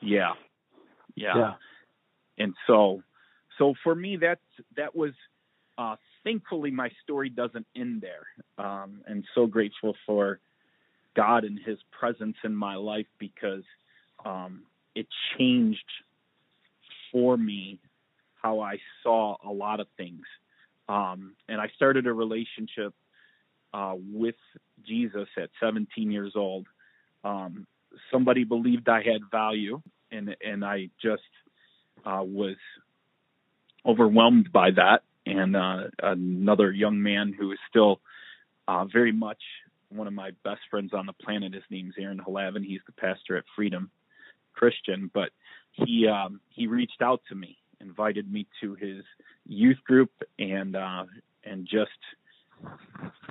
Yeah, 0.00 0.32
yeah, 1.14 1.36
yeah. 1.36 1.52
And 2.38 2.54
so 2.66 3.02
so 3.60 3.74
for 3.84 3.94
me, 3.94 4.16
that's 4.16 4.40
that 4.76 4.96
was 4.96 5.12
uh, 5.76 5.96
thankfully 6.24 6.70
my 6.70 6.90
story 7.02 7.28
doesn't 7.28 7.66
end 7.76 8.02
there, 8.02 8.26
um, 8.64 9.02
and 9.06 9.22
so 9.34 9.46
grateful 9.46 9.94
for 10.06 10.40
God 11.14 11.44
and 11.44 11.58
His 11.58 11.78
presence 11.92 12.36
in 12.42 12.56
my 12.56 12.76
life 12.76 13.06
because 13.18 13.64
um, 14.24 14.62
it 14.94 15.06
changed 15.36 15.84
for 17.12 17.36
me 17.36 17.78
how 18.42 18.60
I 18.60 18.78
saw 19.02 19.36
a 19.44 19.52
lot 19.52 19.80
of 19.80 19.88
things, 19.98 20.24
um, 20.88 21.34
and 21.46 21.60
I 21.60 21.68
started 21.76 22.06
a 22.06 22.12
relationship 22.14 22.94
uh, 23.74 23.94
with 24.10 24.36
Jesus 24.86 25.28
at 25.36 25.50
17 25.60 26.10
years 26.10 26.32
old. 26.34 26.66
Um, 27.24 27.66
somebody 28.10 28.44
believed 28.44 28.88
I 28.88 29.02
had 29.02 29.20
value, 29.30 29.82
and 30.10 30.34
and 30.42 30.64
I 30.64 30.88
just 31.02 31.22
uh, 32.06 32.22
was 32.22 32.56
overwhelmed 33.86 34.52
by 34.52 34.70
that. 34.72 35.02
And 35.26 35.56
uh, 35.56 35.84
another 36.02 36.72
young 36.72 37.02
man 37.02 37.34
who 37.38 37.52
is 37.52 37.58
still 37.68 38.00
uh, 38.66 38.84
very 38.86 39.12
much 39.12 39.42
one 39.90 40.06
of 40.06 40.12
my 40.12 40.30
best 40.44 40.60
friends 40.70 40.92
on 40.94 41.06
the 41.06 41.12
planet. 41.12 41.52
His 41.52 41.62
name's 41.70 41.94
Aaron 41.98 42.20
Halavin. 42.26 42.64
He's 42.64 42.80
the 42.86 42.92
pastor 42.92 43.36
at 43.36 43.44
Freedom 43.56 43.90
Christian. 44.54 45.10
But 45.12 45.30
he 45.72 46.06
um, 46.08 46.40
he 46.50 46.66
reached 46.66 47.02
out 47.02 47.22
to 47.28 47.34
me, 47.34 47.58
invited 47.80 48.30
me 48.30 48.46
to 48.60 48.74
his 48.74 49.04
youth 49.46 49.78
group, 49.84 50.10
and 50.38 50.76
uh, 50.76 51.04
and 51.44 51.66
just 51.66 51.90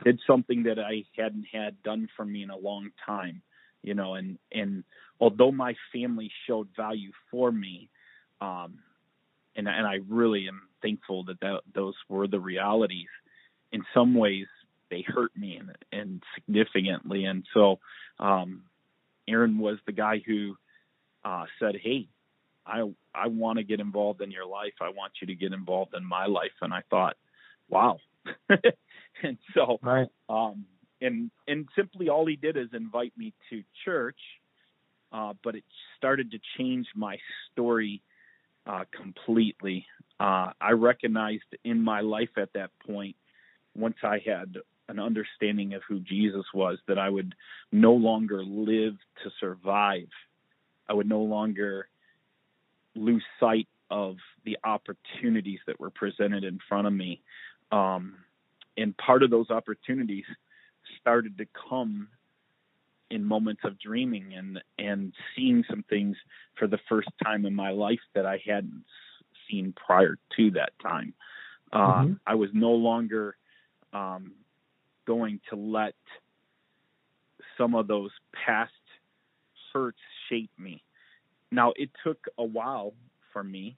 did 0.04 0.20
something 0.28 0.64
that 0.64 0.80
I 0.80 1.04
hadn't 1.18 1.46
had 1.52 1.82
done 1.84 2.08
for 2.16 2.26
me 2.26 2.44
in 2.44 2.50
a 2.50 2.58
long 2.58 2.92
time. 3.06 3.42
You 3.84 3.94
know, 3.94 4.16
and 4.16 4.38
and 4.52 4.84
although 5.20 5.52
my 5.52 5.76
family 5.94 6.32
showed 6.48 6.68
value 6.76 7.12
for 7.32 7.52
me, 7.52 7.90
um, 8.42 8.80
and 9.60 9.68
and 9.68 9.86
I 9.86 10.00
really 10.08 10.48
am 10.48 10.62
thankful 10.82 11.26
that, 11.26 11.40
that 11.42 11.62
those 11.74 11.96
were 12.08 12.28
the 12.28 12.40
realities. 12.40 13.10
In 13.72 13.84
some 13.94 14.16
ways, 14.16 14.48
they 14.90 15.04
hurt 15.06 15.32
me 15.38 15.58
and, 15.58 15.76
and 15.92 16.24
significantly, 16.36 17.26
and 17.26 17.46
so 17.54 17.80
um, 18.20 18.64
Aaron 19.28 19.60
was 19.60 19.78
the 19.86 19.92
guy 19.92 20.22
who 20.26 20.56
uh, 21.24 21.46
said, 21.60 21.76
"Hey, 21.82 22.08
I 22.66 22.90
I 23.14 23.28
want 23.28 23.58
to 23.58 23.64
get 23.64 23.80
involved 23.80 24.22
in 24.22 24.32
your 24.32 24.46
life. 24.46 24.74
I 24.82 24.90
want 24.90 25.14
you 25.22 25.28
to 25.28 25.36
get 25.36 25.54
involved 25.54 25.94
in 25.96 26.04
my 26.04 26.26
life." 26.26 26.58
And 26.62 26.74
I 26.74 26.82
thought, 26.90 27.16
"Wow." 27.70 28.00
and 28.50 29.38
so, 29.54 29.80
right. 29.84 30.08
um, 30.28 30.66
and 31.02 31.30
and 31.48 31.68
simply 31.76 32.10
all 32.10 32.26
he 32.26 32.36
did 32.36 32.58
is 32.58 32.70
invite 32.74 33.14
me 33.18 33.34
to 33.52 33.64
church, 33.86 34.20
uh, 35.12 35.34
but 35.44 35.56
it 35.56 35.64
started 35.98 36.32
to 36.32 36.40
change 36.58 36.88
my 36.96 37.18
story 37.52 38.02
uh, 38.70 38.86
completely. 38.96 39.86
Uh, 40.20 40.52
I 40.62 40.72
recognized 40.72 41.56
in 41.64 41.82
my 41.82 42.02
life 42.02 42.30
at 42.38 42.54
that 42.54 42.70
point, 42.86 43.16
once 43.76 43.96
I 44.04 44.22
had 44.24 44.58
an 44.88 45.00
understanding 45.00 45.74
of 45.74 45.82
who 45.88 46.00
Jesus 46.00 46.46
was, 46.54 46.78
that 46.88 47.00
I 47.00 47.10
would 47.10 47.34
no 47.72 47.94
longer 47.94 48.44
live 48.44 48.96
to 49.24 49.32
survive. 49.40 50.08
I 50.88 50.94
would 50.94 51.10
no 51.10 51.22
longer 51.22 51.88
lose 52.96 53.24
sight 53.40 53.68
of 53.90 54.18
the 54.46 54.58
opportunities 54.64 55.60
that 55.66 55.80
were 55.80 55.90
presented 55.90 56.44
in 56.44 56.60
front 56.68 56.86
of 56.86 56.94
me. 56.94 57.22
Um, 57.72 58.16
and 58.78 58.96
part 58.98 59.24
of 59.24 59.32
those 59.32 59.50
opportunities 59.50 60.26
started 61.00 61.40
to 61.40 61.48
come 61.70 62.10
in 63.12 63.24
moments 63.24 63.62
of 63.64 63.80
dreaming 63.80 64.34
and 64.36 64.62
and 64.78 65.14
seeing 65.36 65.64
some 65.70 65.84
things 65.90 66.16
for 66.58 66.68
the 66.68 66.80
first 66.88 67.10
time 67.24 67.46
in 67.46 67.56
my 67.56 67.72
life 67.72 68.00
that 68.14 68.26
I 68.26 68.42
hadn't 68.46 68.84
seen 69.50 69.74
prior 69.74 70.18
to 70.38 70.52
that 70.52 70.72
time. 70.82 71.14
Uh, 71.72 71.78
mm-hmm. 71.78 72.14
I 72.26 72.36
was 72.36 72.50
no 72.54 72.72
longer 72.72 73.36
um, 73.94 74.34
going 75.06 75.40
to 75.50 75.56
let 75.56 75.96
some 77.58 77.76
of 77.76 77.88
those 77.88 78.12
past 78.46 78.72
hurts 79.74 80.00
shape 80.30 80.52
me. 80.58 80.84
Now, 81.52 81.74
it 81.76 81.90
took 82.04 82.28
a 82.38 82.44
while 82.44 82.94
for 83.34 83.44
me. 83.44 83.76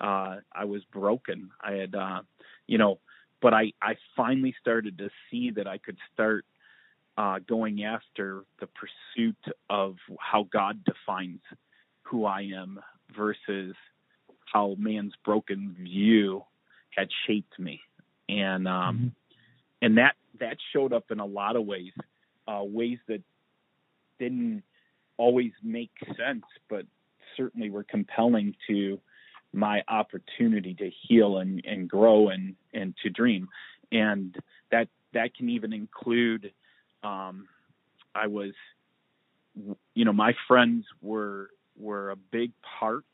Uh, 0.00 0.36
I 0.52 0.64
was 0.64 0.82
broken. 0.92 1.50
I 1.60 1.72
had, 1.72 1.94
uh, 1.94 2.22
you 2.66 2.78
know, 2.78 2.98
but 3.40 3.54
I, 3.54 3.72
I 3.80 3.96
finally 4.16 4.54
started 4.60 4.98
to 4.98 5.10
see 5.30 5.50
that 5.50 5.66
I 5.66 5.78
could 5.78 5.98
start 6.12 6.44
uh, 7.16 7.38
going 7.46 7.84
after 7.84 8.44
the 8.60 8.66
pursuit 8.66 9.36
of 9.68 9.96
how 10.18 10.48
God 10.52 10.84
defines 10.84 11.40
who 12.02 12.24
I 12.24 12.42
am 12.54 12.80
versus 13.14 13.74
how 14.52 14.76
man's 14.78 15.14
broken 15.24 15.76
view 15.78 16.44
had 16.90 17.08
shaped 17.26 17.58
me, 17.58 17.80
and 18.28 18.68
um, 18.68 18.96
mm-hmm. 18.96 19.06
and 19.80 19.98
that 19.98 20.14
that 20.40 20.56
showed 20.72 20.92
up 20.92 21.10
in 21.10 21.20
a 21.20 21.26
lot 21.26 21.56
of 21.56 21.64
ways, 21.64 21.92
uh, 22.46 22.62
ways 22.62 22.98
that 23.08 23.22
didn't 24.18 24.62
always 25.16 25.52
make 25.62 25.90
sense, 26.16 26.44
but 26.68 26.84
certainly 27.36 27.70
were 27.70 27.84
compelling 27.84 28.54
to 28.68 29.00
my 29.52 29.82
opportunity 29.88 30.74
to 30.74 30.90
heal 31.06 31.38
and, 31.38 31.62
and 31.64 31.88
grow 31.88 32.28
and, 32.28 32.54
and 32.72 32.94
to 33.02 33.10
dream. 33.10 33.48
And 33.90 34.34
that 34.70 34.88
that 35.12 35.34
can 35.34 35.50
even 35.50 35.72
include 35.72 36.52
um, 37.02 37.48
I 38.14 38.26
was 38.26 38.52
you 39.94 40.04
know, 40.04 40.12
my 40.12 40.34
friends 40.48 40.84
were 41.00 41.50
were 41.76 42.10
a 42.10 42.16
big 42.16 42.52
part 42.78 43.04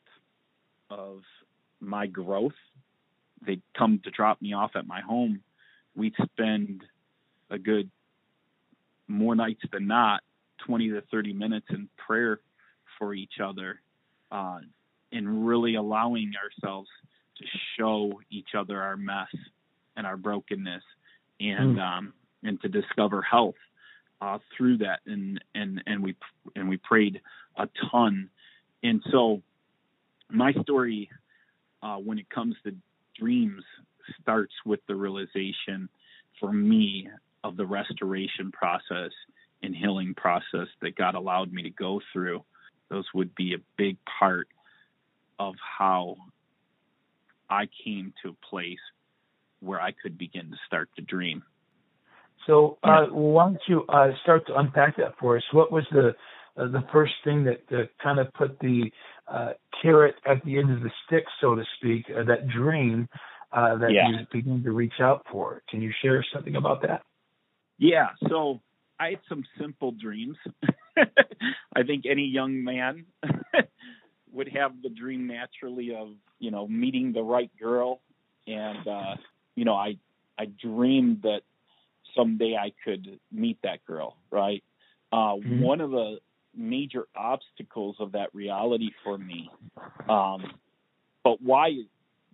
of 0.90 1.22
my 1.80 2.06
growth. 2.06 2.52
They'd 3.46 3.62
come 3.76 4.00
to 4.04 4.10
drop 4.10 4.42
me 4.42 4.52
off 4.52 4.72
at 4.74 4.86
my 4.86 5.00
home. 5.00 5.42
We'd 5.94 6.14
spend 6.22 6.82
a 7.50 7.58
good 7.58 7.90
more 9.06 9.34
nights 9.34 9.62
than 9.72 9.86
not 9.86 10.22
20 10.66 10.90
to 10.90 11.02
30 11.10 11.32
minutes 11.32 11.66
in 11.70 11.88
prayer 11.96 12.40
for 12.98 13.14
each 13.14 13.40
other 13.42 13.80
uh, 14.30 14.58
and 15.12 15.46
really 15.46 15.76
allowing 15.76 16.32
ourselves 16.36 16.88
to 17.38 17.44
show 17.78 18.20
each 18.30 18.48
other 18.56 18.82
our 18.82 18.96
mess 18.96 19.28
and 19.96 20.06
our 20.06 20.16
brokenness 20.16 20.82
and 21.40 21.76
mm. 21.76 21.80
um, 21.80 22.12
and 22.42 22.60
to 22.60 22.68
discover 22.68 23.22
health 23.22 23.54
uh, 24.20 24.38
through 24.56 24.78
that 24.78 25.00
and 25.06 25.42
and 25.54 25.82
and 25.86 26.02
we 26.02 26.16
and 26.56 26.68
we 26.68 26.76
prayed 26.76 27.20
a 27.56 27.68
ton 27.90 28.30
and 28.82 29.02
so 29.10 29.42
my 30.30 30.52
story 30.62 31.08
uh, 31.82 31.96
when 31.96 32.18
it 32.18 32.28
comes 32.28 32.54
to 32.64 32.74
dreams 33.18 33.62
starts 34.20 34.52
with 34.64 34.80
the 34.86 34.94
realization 34.94 35.88
for 36.40 36.52
me 36.52 37.08
of 37.44 37.56
the 37.56 37.66
restoration 37.66 38.50
process 38.52 39.10
and 39.62 39.74
healing 39.74 40.14
process 40.14 40.68
that 40.80 40.96
God 40.96 41.14
allowed 41.14 41.52
me 41.52 41.62
to 41.62 41.70
go 41.70 42.00
through. 42.12 42.44
Those 42.88 43.06
would 43.14 43.34
be 43.34 43.54
a 43.54 43.58
big 43.76 43.96
part 44.18 44.48
of 45.38 45.54
how 45.78 46.16
I 47.50 47.68
came 47.84 48.12
to 48.22 48.30
a 48.30 48.46
place 48.46 48.78
where 49.60 49.80
I 49.80 49.92
could 49.92 50.16
begin 50.16 50.50
to 50.50 50.56
start 50.66 50.88
to 50.96 51.02
dream. 51.02 51.42
So, 52.48 52.78
uh, 52.82 53.06
why 53.10 53.44
don't 53.44 53.60
you 53.68 53.84
uh, 53.90 54.08
start 54.22 54.46
to 54.46 54.56
unpack 54.56 54.96
that 54.96 55.14
for 55.20 55.36
us? 55.36 55.42
What 55.52 55.70
was 55.70 55.84
the 55.92 56.14
uh, 56.56 56.68
the 56.68 56.82
first 56.90 57.12
thing 57.22 57.44
that 57.44 57.60
uh, 57.70 57.84
kind 58.02 58.18
of 58.18 58.32
put 58.32 58.58
the 58.60 58.90
uh, 59.28 59.50
carrot 59.82 60.14
at 60.26 60.42
the 60.44 60.58
end 60.58 60.72
of 60.72 60.80
the 60.80 60.90
stick, 61.06 61.24
so 61.42 61.54
to 61.54 61.62
speak, 61.78 62.06
uh, 62.10 62.24
that 62.24 62.48
dream 62.48 63.06
that 63.52 63.90
yeah. 63.92 64.08
you 64.08 64.26
began 64.32 64.62
to 64.62 64.72
reach 64.72 65.00
out 65.00 65.24
for? 65.30 65.62
Can 65.68 65.82
you 65.82 65.92
share 66.02 66.24
something 66.34 66.56
about 66.56 66.82
that? 66.82 67.02
Yeah. 67.78 68.08
So, 68.28 68.60
I 68.98 69.10
had 69.10 69.20
some 69.28 69.44
simple 69.60 69.92
dreams. 69.92 70.36
I 70.96 71.82
think 71.82 72.04
any 72.10 72.24
young 72.24 72.64
man 72.64 73.04
would 74.32 74.48
have 74.48 74.72
the 74.82 74.88
dream 74.88 75.26
naturally 75.26 75.94
of 75.94 76.14
you 76.38 76.50
know 76.50 76.66
meeting 76.66 77.12
the 77.12 77.22
right 77.22 77.50
girl, 77.60 78.00
and 78.46 78.88
uh, 78.88 79.16
you 79.54 79.66
know 79.66 79.74
I 79.74 79.98
I 80.38 80.46
dreamed 80.46 81.22
that 81.22 81.42
someday 82.18 82.56
I 82.56 82.72
could 82.84 83.18
meet 83.30 83.58
that 83.62 83.84
girl, 83.86 84.16
right? 84.30 84.62
Uh, 85.12 85.36
mm-hmm. 85.36 85.60
One 85.60 85.80
of 85.80 85.90
the 85.90 86.18
major 86.54 87.06
obstacles 87.14 87.96
of 88.00 88.12
that 88.12 88.34
reality 88.34 88.90
for 89.04 89.16
me, 89.16 89.50
um, 90.08 90.52
but 91.22 91.40
why 91.40 91.72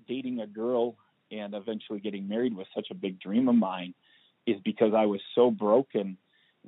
dating 0.09 0.41
a 0.41 0.47
girl 0.47 0.97
and 1.31 1.55
eventually 1.55 2.01
getting 2.01 2.29
married 2.29 2.55
was 2.55 2.67
such 2.75 2.89
a 2.91 2.95
big 2.95 3.21
dream 3.21 3.49
of 3.49 3.55
mine, 3.55 3.95
is 4.47 4.57
because 4.65 4.93
I 4.97 5.07
was 5.07 5.21
so 5.35 5.51
broken 5.51 6.17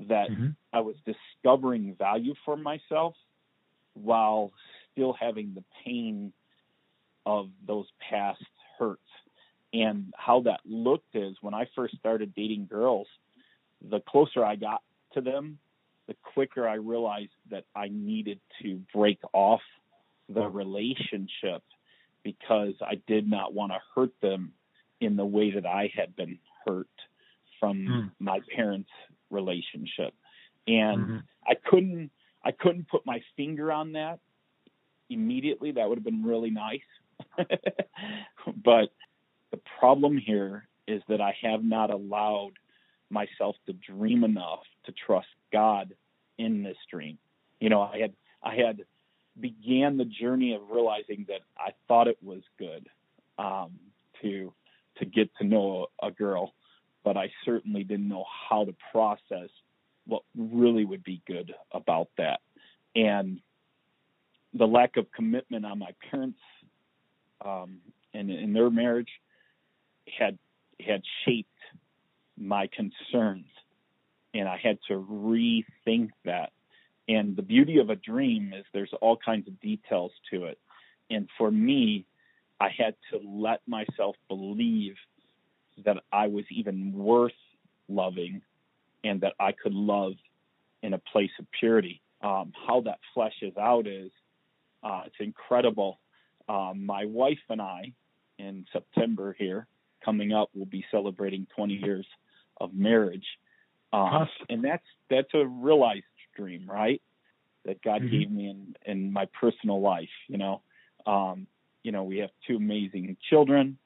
that 0.09 0.31
mm-hmm. 0.31 0.49
I 0.73 0.81
was 0.81 0.97
discovering 1.07 1.95
value 1.99 2.35
for 2.45 2.57
myself 2.57 3.15
while 3.95 4.53
still 4.93 5.15
having 5.19 5.55
the 5.55 5.65
pain 5.85 6.33
of 7.25 7.49
those 7.67 7.87
past. 8.11 8.43
And 9.83 10.15
how 10.17 10.41
that 10.43 10.61
looked 10.65 11.15
is 11.15 11.37
when 11.43 11.55
I 11.55 11.69
first 11.75 11.97
started 11.99 12.35
dating 12.35 12.67
girls, 12.71 13.07
the 13.87 14.01
closer 14.01 14.45
I 14.45 14.57
got 14.57 14.83
to 15.15 15.21
them, 15.21 15.59
the 16.07 16.17
quicker 16.35 16.67
I 16.67 16.75
realized 16.75 17.33
that 17.51 17.65
I 17.75 17.89
needed 17.89 18.41
to 18.63 18.81
break 18.95 19.19
off 19.33 19.61
the 20.29 20.49
relationship 20.49 21.63
because 22.23 22.75
I 22.81 23.01
did 23.07 23.29
not 23.29 23.53
want 23.53 23.73
to 23.73 23.79
hurt 23.95 24.13
them 24.23 24.53
in 25.01 25.17
the 25.17 25.27
way 25.27 25.53
that 25.53 25.67
I 25.67 25.91
had 25.95 26.17
been 26.17 26.39
hurt 26.65 26.89
from 27.61 27.87
mm. 27.87 28.11
my 28.19 28.41
parents' 28.55 28.91
relationship. 29.31 30.15
And 30.67 31.01
mm-hmm. 31.01 31.17
I 31.47 31.55
couldn't 31.55 32.11
I 32.45 32.53
couldn't 32.53 32.89
put 32.89 33.05
my 33.05 33.21
finger 33.37 33.71
on 33.73 33.93
that 33.93 34.21
immediately. 35.11 35.73
That 35.73 35.89
would 35.89 35.99
have 35.99 36.05
been 36.05 36.25
really 36.25 36.51
nice. 36.51 36.81
but 38.65 38.91
the 39.51 39.61
problem 39.79 40.17
here 40.17 40.69
is 40.87 41.03
that 41.09 41.21
I 41.21 41.35
have 41.43 41.65
not 41.65 41.91
allowed 41.91 42.53
myself 43.11 43.57
to 43.67 43.73
dream 43.73 44.25
enough 44.25 44.63
to 44.85 44.93
trust 44.93 45.29
God 45.53 45.95
in 46.39 46.63
this 46.63 46.77
dream. 46.91 47.19
You 47.61 47.71
know, 47.71 47.83
I 47.83 47.99
had 47.99 48.13
I 48.43 48.55
had 48.55 48.85
began 49.41 49.97
the 49.97 50.05
journey 50.05 50.55
of 50.55 50.63
realizing 50.71 51.27
that 51.29 51.41
I 51.59 51.73
thought 51.89 52.09
it 52.09 52.19
was 52.23 52.43
good 52.59 52.89
um, 53.39 53.79
to 54.23 54.53
to 54.99 55.05
get 55.05 55.31
to 55.37 55.45
know 55.45 55.89
a, 56.03 56.11
girl, 56.11 56.55
but 57.05 57.19
I 57.19 57.31
certainly 57.45 57.85
didn't 57.85 58.09
know 58.09 58.25
how 58.49 58.65
to 58.65 58.75
process 58.93 59.51
what 60.07 60.23
really 60.35 60.87
would 60.87 61.05
be 61.05 61.21
good 61.27 61.55
about 61.71 62.09
that. 62.17 62.41
And 62.95 63.41
the 64.55 64.67
lack 64.67 64.97
of 64.97 65.13
commitment 65.13 65.67
on 65.67 65.79
my 65.79 65.91
parents 66.11 66.39
um, 67.45 67.79
and 68.15 68.31
in 68.31 68.55
their 68.55 68.71
marriage 68.71 69.11
had 70.07 70.39
had 70.81 71.03
shaped 71.25 71.49
my 72.39 72.69
concerns, 72.69 73.47
and 74.35 74.49
I 74.49 74.59
had 74.63 74.79
to 74.89 74.95
rethink 74.95 76.11
that. 76.25 76.53
And 77.09 77.37
the 77.37 77.43
beauty 77.43 77.79
of 77.79 77.89
a 77.89 77.97
dream 77.97 78.53
is 78.53 78.65
there's 78.73 78.93
all 79.01 79.17
kinds 79.17 79.47
of 79.47 79.61
details 79.61 80.13
to 80.33 80.47
it. 80.47 80.59
And 81.09 81.29
for 81.39 81.51
me, 81.51 82.05
I 82.61 82.69
had 82.77 82.95
to 83.13 83.21
let 83.25 83.61
myself 83.67 84.17
believe 84.29 84.97
that 85.85 85.99
I 86.13 86.27
was 86.27 86.45
even 86.51 86.93
worth 86.93 87.33
loving 87.89 88.43
and 89.05 89.21
that 89.21 89.35
I 89.39 89.53
could 89.53 89.75
love 89.75 90.15
in 90.83 90.95
a 90.95 90.99
place 90.99 91.31
of 91.39 91.47
purity. 91.59 92.01
Um, 92.23 92.53
how 92.67 92.81
that 92.83 92.99
fleshes 93.17 93.57
out 93.57 93.87
is 93.87 94.11
uh, 94.83 95.03
it's 95.07 95.17
incredible. 95.21 96.01
Um, 96.49 96.87
my 96.87 97.05
wife 97.05 97.39
and 97.49 97.61
I, 97.61 97.93
in 98.39 98.67
September 98.73 99.35
here, 99.39 99.67
coming 100.07 100.33
up, 100.33 100.49
we'll 100.55 100.65
be 100.65 100.87
celebrating 100.91 101.47
20 101.55 101.75
years 101.75 102.07
of 102.59 102.73
marriage, 102.73 103.27
um, 103.93 104.01
awesome. 104.01 104.47
and 104.49 104.65
that's 104.65 104.87
that's 105.11 105.29
a 105.35 105.45
realized 105.47 106.05
dream, 106.35 106.67
right? 106.67 107.03
That 107.67 107.83
God 107.83 108.01
mm-hmm. 108.01 108.19
gave 108.19 108.31
me 108.31 108.49
in 108.49 108.77
in 108.87 109.13
my 109.13 109.27
personal 109.39 109.83
life. 109.83 110.09
You 110.29 110.39
know, 110.39 110.63
um, 111.05 111.47
you 111.83 111.93
know, 111.93 112.05
we 112.05 112.19
have 112.19 112.31
two 112.47 112.57
amazing 112.57 113.19
children. 113.29 113.77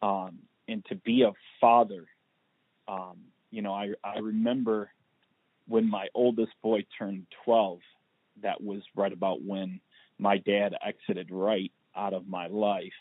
Um, 0.00 0.38
and 0.68 0.84
to 0.86 0.94
be 0.94 1.22
a 1.22 1.32
father. 1.60 2.04
Um, 2.88 3.18
you 3.50 3.62
know, 3.62 3.72
I 3.72 3.92
I 4.02 4.18
remember 4.18 4.90
when 5.68 5.88
my 5.88 6.08
oldest 6.14 6.52
boy 6.62 6.84
turned 6.98 7.26
12. 7.44 7.80
That 8.42 8.60
was 8.60 8.82
right 8.96 9.12
about 9.12 9.42
when 9.42 9.80
my 10.18 10.38
dad 10.38 10.74
exited 10.84 11.30
right 11.30 11.72
out 11.96 12.14
of 12.14 12.26
my 12.26 12.48
life. 12.48 12.92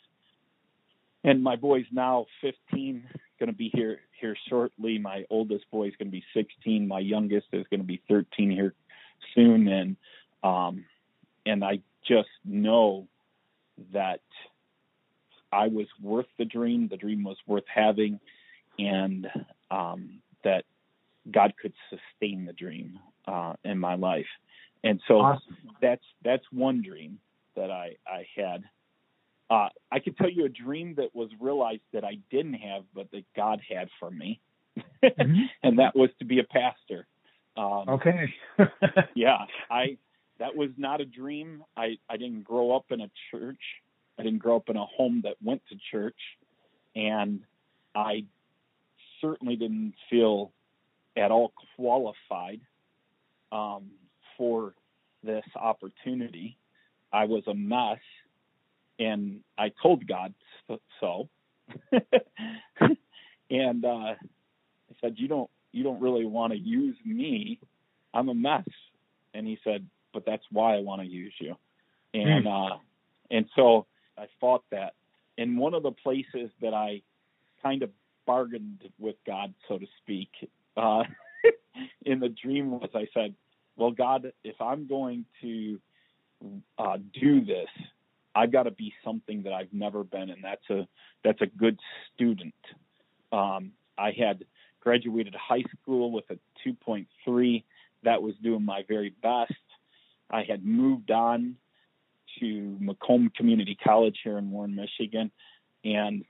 And 1.23 1.43
my 1.43 1.55
boy's 1.55 1.85
now 1.91 2.25
15, 2.41 3.07
going 3.39 3.47
to 3.47 3.57
be 3.57 3.69
here 3.73 3.99
here 4.19 4.35
shortly. 4.49 4.99
My 4.99 5.25
oldest 5.29 5.69
boy 5.71 5.87
is 5.87 5.93
going 5.97 6.07
to 6.07 6.11
be 6.11 6.23
16. 6.33 6.87
My 6.87 6.99
youngest 6.99 7.47
is 7.51 7.65
going 7.69 7.81
to 7.81 7.85
be 7.85 8.01
13 8.07 8.51
here 8.51 8.73
soon, 9.35 9.67
and 9.67 9.97
um, 10.43 10.85
and 11.45 11.63
I 11.63 11.79
just 12.07 12.29
know 12.45 13.07
that 13.91 14.21
I 15.51 15.67
was 15.67 15.87
worth 16.01 16.27
the 16.37 16.45
dream, 16.45 16.87
the 16.89 16.97
dream 16.97 17.23
was 17.23 17.37
worth 17.45 17.65
having, 17.73 18.19
and 18.79 19.27
um, 19.71 20.21
that 20.43 20.65
God 21.29 21.53
could 21.61 21.73
sustain 21.89 22.45
the 22.45 22.53
dream 22.53 22.99
uh, 23.27 23.53
in 23.63 23.77
my 23.77 23.95
life. 23.95 24.27
And 24.83 24.99
so 25.07 25.19
awesome. 25.19 25.57
that's 25.81 26.03
that's 26.23 26.43
one 26.51 26.81
dream 26.81 27.19
that 27.55 27.71
I 27.71 27.95
I 28.07 28.25
had. 28.35 28.63
Uh, 29.53 29.69
I 29.91 29.99
could 29.99 30.17
tell 30.17 30.29
you 30.29 30.45
a 30.45 30.49
dream 30.49 30.95
that 30.95 31.13
was 31.13 31.29
realized 31.39 31.83
that 31.93 32.03
I 32.03 32.17
didn't 32.31 32.55
have, 32.55 32.85
but 32.95 33.11
that 33.11 33.23
God 33.35 33.61
had 33.69 33.87
for 33.99 34.09
me, 34.09 34.41
mm-hmm. 35.03 35.41
and 35.63 35.77
that 35.77 35.95
was 35.95 36.09
to 36.19 36.25
be 36.25 36.39
a 36.39 36.43
pastor. 36.43 37.05
Um, 37.55 37.87
okay. 37.87 38.33
yeah, 39.15 39.37
I 39.69 39.97
that 40.39 40.55
was 40.55 40.71
not 40.75 41.01
a 41.01 41.05
dream. 41.05 41.63
I 41.77 41.97
I 42.09 42.17
didn't 42.17 42.43
grow 42.45 42.75
up 42.75 42.85
in 42.89 43.01
a 43.01 43.11
church. 43.29 43.59
I 44.17 44.23
didn't 44.23 44.39
grow 44.39 44.55
up 44.55 44.69
in 44.69 44.75
a 44.75 44.85
home 44.85 45.21
that 45.23 45.35
went 45.43 45.61
to 45.69 45.75
church, 45.91 46.19
and 46.95 47.41
I 47.93 48.25
certainly 49.21 49.55
didn't 49.55 49.93
feel 50.09 50.51
at 51.15 51.29
all 51.29 51.53
qualified 51.75 52.61
um, 53.51 53.91
for 54.35 54.73
this 55.23 55.45
opportunity. 55.55 56.57
I 57.11 57.25
was 57.25 57.43
a 57.45 57.53
mess, 57.53 57.99
and 58.99 59.41
I 59.57 59.71
told 59.81 60.07
God 60.07 60.33
so. 60.99 61.29
and 63.49 63.85
uh, 63.85 63.87
I 63.87 64.15
said, 65.01 65.15
"You 65.17 65.27
don't, 65.27 65.49
you 65.71 65.83
don't 65.83 66.01
really 66.01 66.25
want 66.25 66.53
to 66.53 66.59
use 66.59 66.95
me. 67.05 67.59
I'm 68.13 68.29
a 68.29 68.33
mess." 68.33 68.67
And 69.33 69.47
he 69.47 69.57
said, 69.63 69.87
"But 70.13 70.25
that's 70.25 70.43
why 70.51 70.75
I 70.75 70.79
want 70.79 71.01
to 71.01 71.07
use 71.07 71.33
you." 71.39 71.55
And 72.13 72.45
mm. 72.45 72.71
uh, 72.71 72.77
and 73.31 73.45
so 73.55 73.85
I 74.17 74.27
fought 74.39 74.63
that. 74.71 74.93
And 75.37 75.57
one 75.57 75.73
of 75.73 75.83
the 75.83 75.91
places 75.91 76.51
that 76.61 76.73
I 76.73 77.01
kind 77.63 77.81
of 77.81 77.89
bargained 78.27 78.83
with 78.99 79.15
God, 79.25 79.53
so 79.67 79.79
to 79.79 79.85
speak, 80.01 80.29
uh, 80.77 81.03
in 82.05 82.19
the 82.19 82.29
dream 82.29 82.71
was 82.71 82.89
I 82.93 83.07
said, 83.13 83.33
"Well, 83.75 83.91
God, 83.91 84.31
if 84.43 84.61
I'm 84.61 84.87
going 84.87 85.25
to 85.41 85.79
uh, 86.77 86.97
do 87.19 87.43
this, 87.43 87.69
I've 88.35 88.51
got 88.51 88.63
to 88.63 88.71
be 88.71 88.93
something 89.03 89.43
that 89.43 89.53
I've 89.53 89.73
never 89.73 90.03
been, 90.03 90.29
and 90.29 90.43
that's 90.43 90.69
a 90.69 90.87
that's 91.23 91.41
a 91.41 91.47
good 91.47 91.79
student." 92.13 92.55
Um, 93.31 93.71
I 93.97 94.11
had 94.11 94.45
graduated 94.79 95.35
high 95.35 95.63
school 95.81 96.11
with 96.11 96.25
a 96.29 96.37
2.3. 96.67 97.63
That 98.03 98.21
was 98.21 98.35
doing 98.43 98.63
my 98.63 98.83
very 98.87 99.09
best. 99.21 99.53
I 100.29 100.43
had 100.43 100.65
moved 100.65 101.09
on 101.11 101.55
to 102.39 102.77
Macomb 102.79 103.31
Community 103.35 103.77
College 103.81 104.17
here 104.23 104.37
in 104.37 104.51
Warren, 104.51 104.75
Michigan, 104.75 105.31
and 105.85 106.25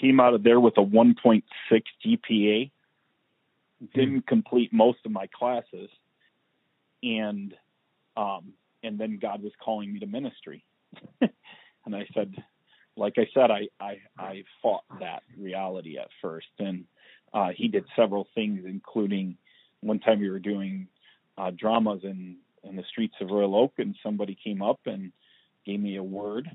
came 0.00 0.20
out 0.20 0.34
of 0.34 0.42
there 0.42 0.58
with 0.58 0.76
a 0.78 0.84
1.6 0.84 1.42
GPA. 2.04 2.70
Didn't 3.94 4.26
complete 4.26 4.72
most 4.72 4.98
of 5.04 5.12
my 5.12 5.26
classes, 5.26 5.90
and 7.02 7.54
um, 8.16 8.54
and 8.82 8.98
then 8.98 9.18
God 9.20 9.42
was 9.42 9.52
calling 9.62 9.92
me 9.92 10.00
to 10.00 10.06
ministry, 10.06 10.64
and 11.20 11.94
I 11.94 12.06
said, 12.14 12.34
like 12.96 13.14
I 13.16 13.26
said, 13.34 13.50
I 13.50 13.68
I, 13.80 13.98
I 14.18 14.44
fought 14.62 14.84
that 15.00 15.22
reality 15.38 15.98
at 15.98 16.08
first, 16.22 16.46
and 16.58 16.84
uh, 17.32 17.50
he 17.54 17.68
did 17.68 17.84
several 17.96 18.28
things, 18.34 18.64
including 18.66 19.36
one 19.80 19.98
time 19.98 20.20
we 20.20 20.30
were 20.30 20.38
doing 20.38 20.88
uh, 21.36 21.50
dramas 21.56 22.00
in 22.04 22.36
in 22.62 22.76
the 22.76 22.84
streets 22.88 23.14
of 23.20 23.30
Royal 23.30 23.56
Oak, 23.56 23.74
and 23.78 23.94
somebody 24.02 24.36
came 24.42 24.62
up 24.62 24.80
and 24.86 25.12
gave 25.66 25.80
me 25.80 25.96
a 25.96 26.02
word 26.02 26.48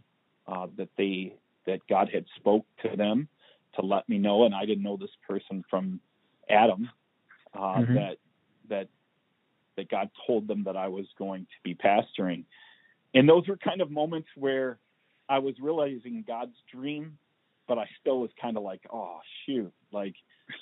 uh, 0.48 0.68
that 0.78 0.90
they 0.98 1.36
that 1.66 1.82
God 1.88 2.10
had 2.12 2.26
spoke 2.38 2.66
to 2.84 2.96
them 2.96 3.28
to 3.76 3.86
let 3.86 4.08
me 4.10 4.18
know, 4.18 4.46
and 4.46 4.56
I 4.56 4.66
didn't 4.66 4.84
know 4.84 4.98
this 4.98 5.16
person 5.28 5.64
from 5.70 6.00
Adam 6.50 6.90
uh, 7.54 7.60
mm-hmm. 7.60 7.94
that 7.96 8.18
that 8.70 8.88
that 9.78 9.90
God 9.90 10.10
told 10.28 10.48
them 10.48 10.64
that 10.66 10.76
I 10.76 10.88
was 10.88 11.06
going 11.18 11.44
to 11.46 11.64
be 11.64 11.76
pastoring, 11.76 12.46
and 13.14 13.28
those 13.28 13.48
were 13.48 13.58
kind 13.58 13.82
of 13.82 13.92
moments 13.92 14.30
where 14.36 14.80
I 15.28 15.40
was 15.40 15.56
realizing 15.62 16.24
God's 16.28 16.56
dream, 16.74 17.18
but 17.68 17.78
I 17.78 17.86
still 18.02 18.20
was 18.20 18.32
kind 18.42 18.58
of 18.58 18.64
like, 18.64 18.82
oh 18.92 19.20
shoot, 19.46 19.72
like 19.92 20.16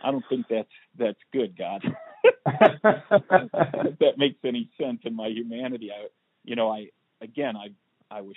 I 0.03 0.11
don't 0.11 0.25
think 0.29 0.47
that's 0.49 0.67
that's 0.97 1.19
good, 1.33 1.57
God. 1.57 1.83
if 2.25 3.99
that 3.99 4.17
makes 4.17 4.39
any 4.43 4.69
sense 4.79 4.99
in 5.03 5.15
my 5.15 5.27
humanity, 5.27 5.91
I, 5.91 6.07
you 6.43 6.55
know, 6.55 6.69
I 6.69 6.89
again, 7.21 7.55
I 7.55 7.69
I 8.15 8.21
was 8.21 8.35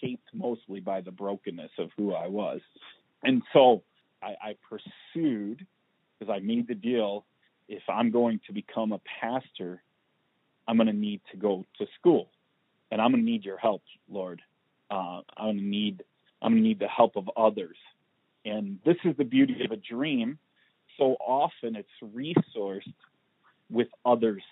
shaped 0.00 0.28
mostly 0.34 0.80
by 0.80 1.00
the 1.00 1.10
brokenness 1.10 1.72
of 1.78 1.90
who 1.96 2.14
I 2.14 2.28
was, 2.28 2.60
and 3.22 3.42
so 3.52 3.82
I, 4.22 4.34
I 4.42 4.56
pursued 4.68 5.66
because 6.18 6.32
I 6.32 6.40
made 6.40 6.68
the 6.68 6.74
deal. 6.74 7.24
If 7.68 7.82
I'm 7.88 8.10
going 8.10 8.40
to 8.46 8.52
become 8.54 8.92
a 8.92 9.00
pastor, 9.20 9.82
I'm 10.66 10.76
going 10.76 10.86
to 10.86 10.92
need 10.92 11.20
to 11.32 11.36
go 11.36 11.66
to 11.78 11.86
school, 11.98 12.30
and 12.90 13.00
I'm 13.00 13.12
going 13.12 13.24
to 13.24 13.30
need 13.30 13.44
your 13.44 13.58
help, 13.58 13.82
Lord. 14.08 14.42
Uh, 14.90 15.20
I'm 15.36 15.44
going 15.44 15.56
to 15.58 15.62
need 15.62 16.04
I'm 16.40 16.52
going 16.52 16.62
to 16.62 16.68
need 16.68 16.78
the 16.78 16.88
help 16.88 17.16
of 17.16 17.28
others, 17.36 17.76
and 18.44 18.78
this 18.84 18.96
is 19.04 19.16
the 19.16 19.24
beauty 19.24 19.64
of 19.64 19.72
a 19.72 19.76
dream 19.76 20.38
so 20.98 21.16
often 21.20 21.76
it's 21.76 21.88
resourced 22.02 22.92
with 23.70 23.88
others, 24.04 24.42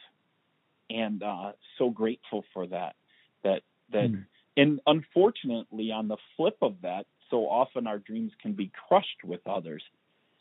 and 0.89 1.23
uh, 1.23 1.53
so 1.77 1.91
grateful 1.91 2.45
for 2.55 2.67
that. 2.69 2.95
That 3.43 3.63
that, 3.93 4.11
mm. 4.11 4.25
and 4.57 4.81
unfortunately, 4.87 5.91
on 5.91 6.09
the 6.09 6.17
flip 6.37 6.57
of 6.63 6.77
that, 6.83 7.07
so 7.31 7.49
often 7.49 7.87
our 7.87 7.99
dreams 7.99 8.33
can 8.41 8.53
be 8.53 8.71
crushed 8.89 9.25
with 9.25 9.41
others. 9.47 9.83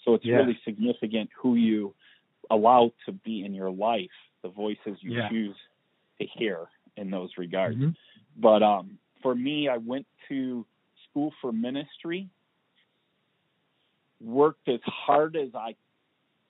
So 0.03 0.13
it's 0.13 0.25
yeah. 0.25 0.35
really 0.35 0.59
significant 0.63 1.31
who 1.41 1.55
you 1.55 1.95
allow 2.51 2.91
to 3.07 3.11
be 3.11 3.43
in 3.43 3.55
your 3.55 3.71
life, 3.71 4.11
the 4.43 4.49
voices 4.49 4.97
you 5.01 5.17
yeah. 5.17 5.29
choose 5.29 5.55
to 6.19 6.27
hear 6.37 6.67
in 6.97 7.11
those 7.11 7.29
regards. 7.37 7.77
Mm-hmm. 7.77 7.89
But 8.37 8.63
um, 8.63 8.97
for 9.21 9.35
me, 9.35 9.69
I 9.69 9.77
went 9.77 10.05
to 10.29 10.65
school 11.09 11.33
for 11.41 11.51
ministry, 11.51 12.29
worked 14.21 14.67
as 14.67 14.79
hard 14.85 15.35
as 15.35 15.49
I 15.55 15.75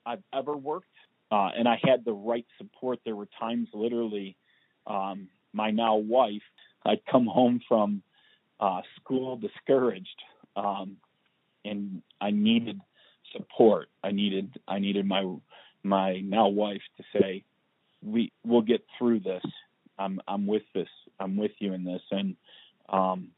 I've 0.04 0.22
ever 0.32 0.56
worked, 0.56 0.86
uh, 1.32 1.50
and 1.56 1.66
I 1.66 1.80
had 1.82 2.04
the 2.04 2.12
right 2.12 2.46
support. 2.58 3.00
There 3.04 3.16
were 3.16 3.28
times, 3.40 3.68
literally, 3.74 4.36
um, 4.86 5.28
my 5.52 5.70
now 5.72 5.96
wife, 5.96 6.42
I'd 6.84 7.04
come 7.10 7.26
home 7.26 7.60
from 7.68 8.02
uh, 8.60 8.82
school 8.96 9.36
discouraged, 9.36 10.22
um, 10.54 10.96
and 11.64 12.02
I 12.20 12.30
needed 12.30 12.80
support. 13.32 13.88
I 14.04 14.12
needed 14.12 14.58
I 14.68 14.78
needed 14.78 15.06
my 15.06 15.34
my 15.82 16.20
now 16.20 16.48
wife 16.48 16.82
to 16.96 17.04
say, 17.18 17.44
"We 18.02 18.32
we'll 18.44 18.62
get 18.62 18.84
through 18.98 19.20
this. 19.20 19.42
I'm 19.98 20.20
I'm 20.26 20.46
with 20.46 20.64
this. 20.74 20.88
I'm 21.18 21.36
with 21.36 21.52
you 21.58 21.72
in 21.72 21.84
this." 21.84 22.02
And 22.10 22.36
um, 22.88 23.28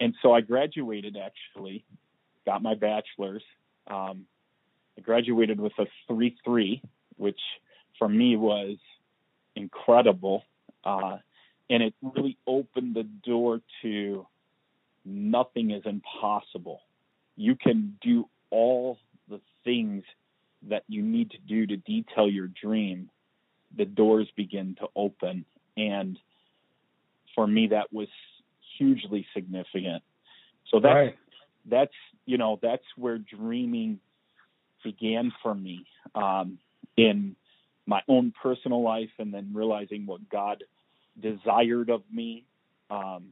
and 0.00 0.14
so 0.22 0.32
I 0.32 0.40
graduated 0.40 1.16
actually, 1.16 1.84
got 2.44 2.62
my 2.62 2.74
bachelor's. 2.74 3.44
Um, 3.86 4.26
I 4.98 5.00
graduated 5.00 5.60
with 5.60 5.72
a 5.78 5.86
three 6.08 6.36
three, 6.44 6.82
which 7.16 7.40
for 7.98 8.08
me 8.08 8.36
was 8.36 8.76
incredible. 9.54 10.44
Uh, 10.84 11.18
and 11.70 11.82
it 11.82 11.94
really 12.02 12.36
opened 12.46 12.94
the 12.94 13.04
door 13.04 13.60
to 13.82 14.26
nothing 15.04 15.70
is 15.70 15.82
impossible. 15.86 16.80
You 17.36 17.56
can 17.56 17.96
do 18.02 18.28
all 18.50 18.98
the 19.28 19.40
things 19.64 20.04
that 20.68 20.84
you 20.88 21.02
need 21.02 21.30
to 21.30 21.38
do 21.38 21.66
to 21.66 21.76
detail 21.76 22.28
your 22.28 22.48
dream. 22.48 23.10
The 23.76 23.84
doors 23.84 24.28
begin 24.36 24.76
to 24.80 24.88
open. 24.94 25.44
And 25.76 26.18
for 27.34 27.46
me, 27.46 27.68
that 27.68 27.92
was 27.92 28.08
hugely 28.78 29.26
significant. 29.34 30.02
So 30.70 30.80
that's, 30.80 30.94
right. 30.94 31.18
that's, 31.66 31.92
you 32.26 32.38
know, 32.38 32.58
that's 32.62 32.84
where 32.96 33.18
dreaming 33.18 34.00
began 34.82 35.32
for 35.42 35.54
me 35.54 35.86
um, 36.14 36.58
in 36.96 37.36
my 37.86 38.00
own 38.08 38.32
personal 38.42 38.82
life 38.82 39.10
and 39.18 39.32
then 39.32 39.50
realizing 39.54 40.06
what 40.06 40.28
God 40.28 40.64
desired 41.20 41.90
of 41.90 42.02
me 42.12 42.44
um, 42.90 43.28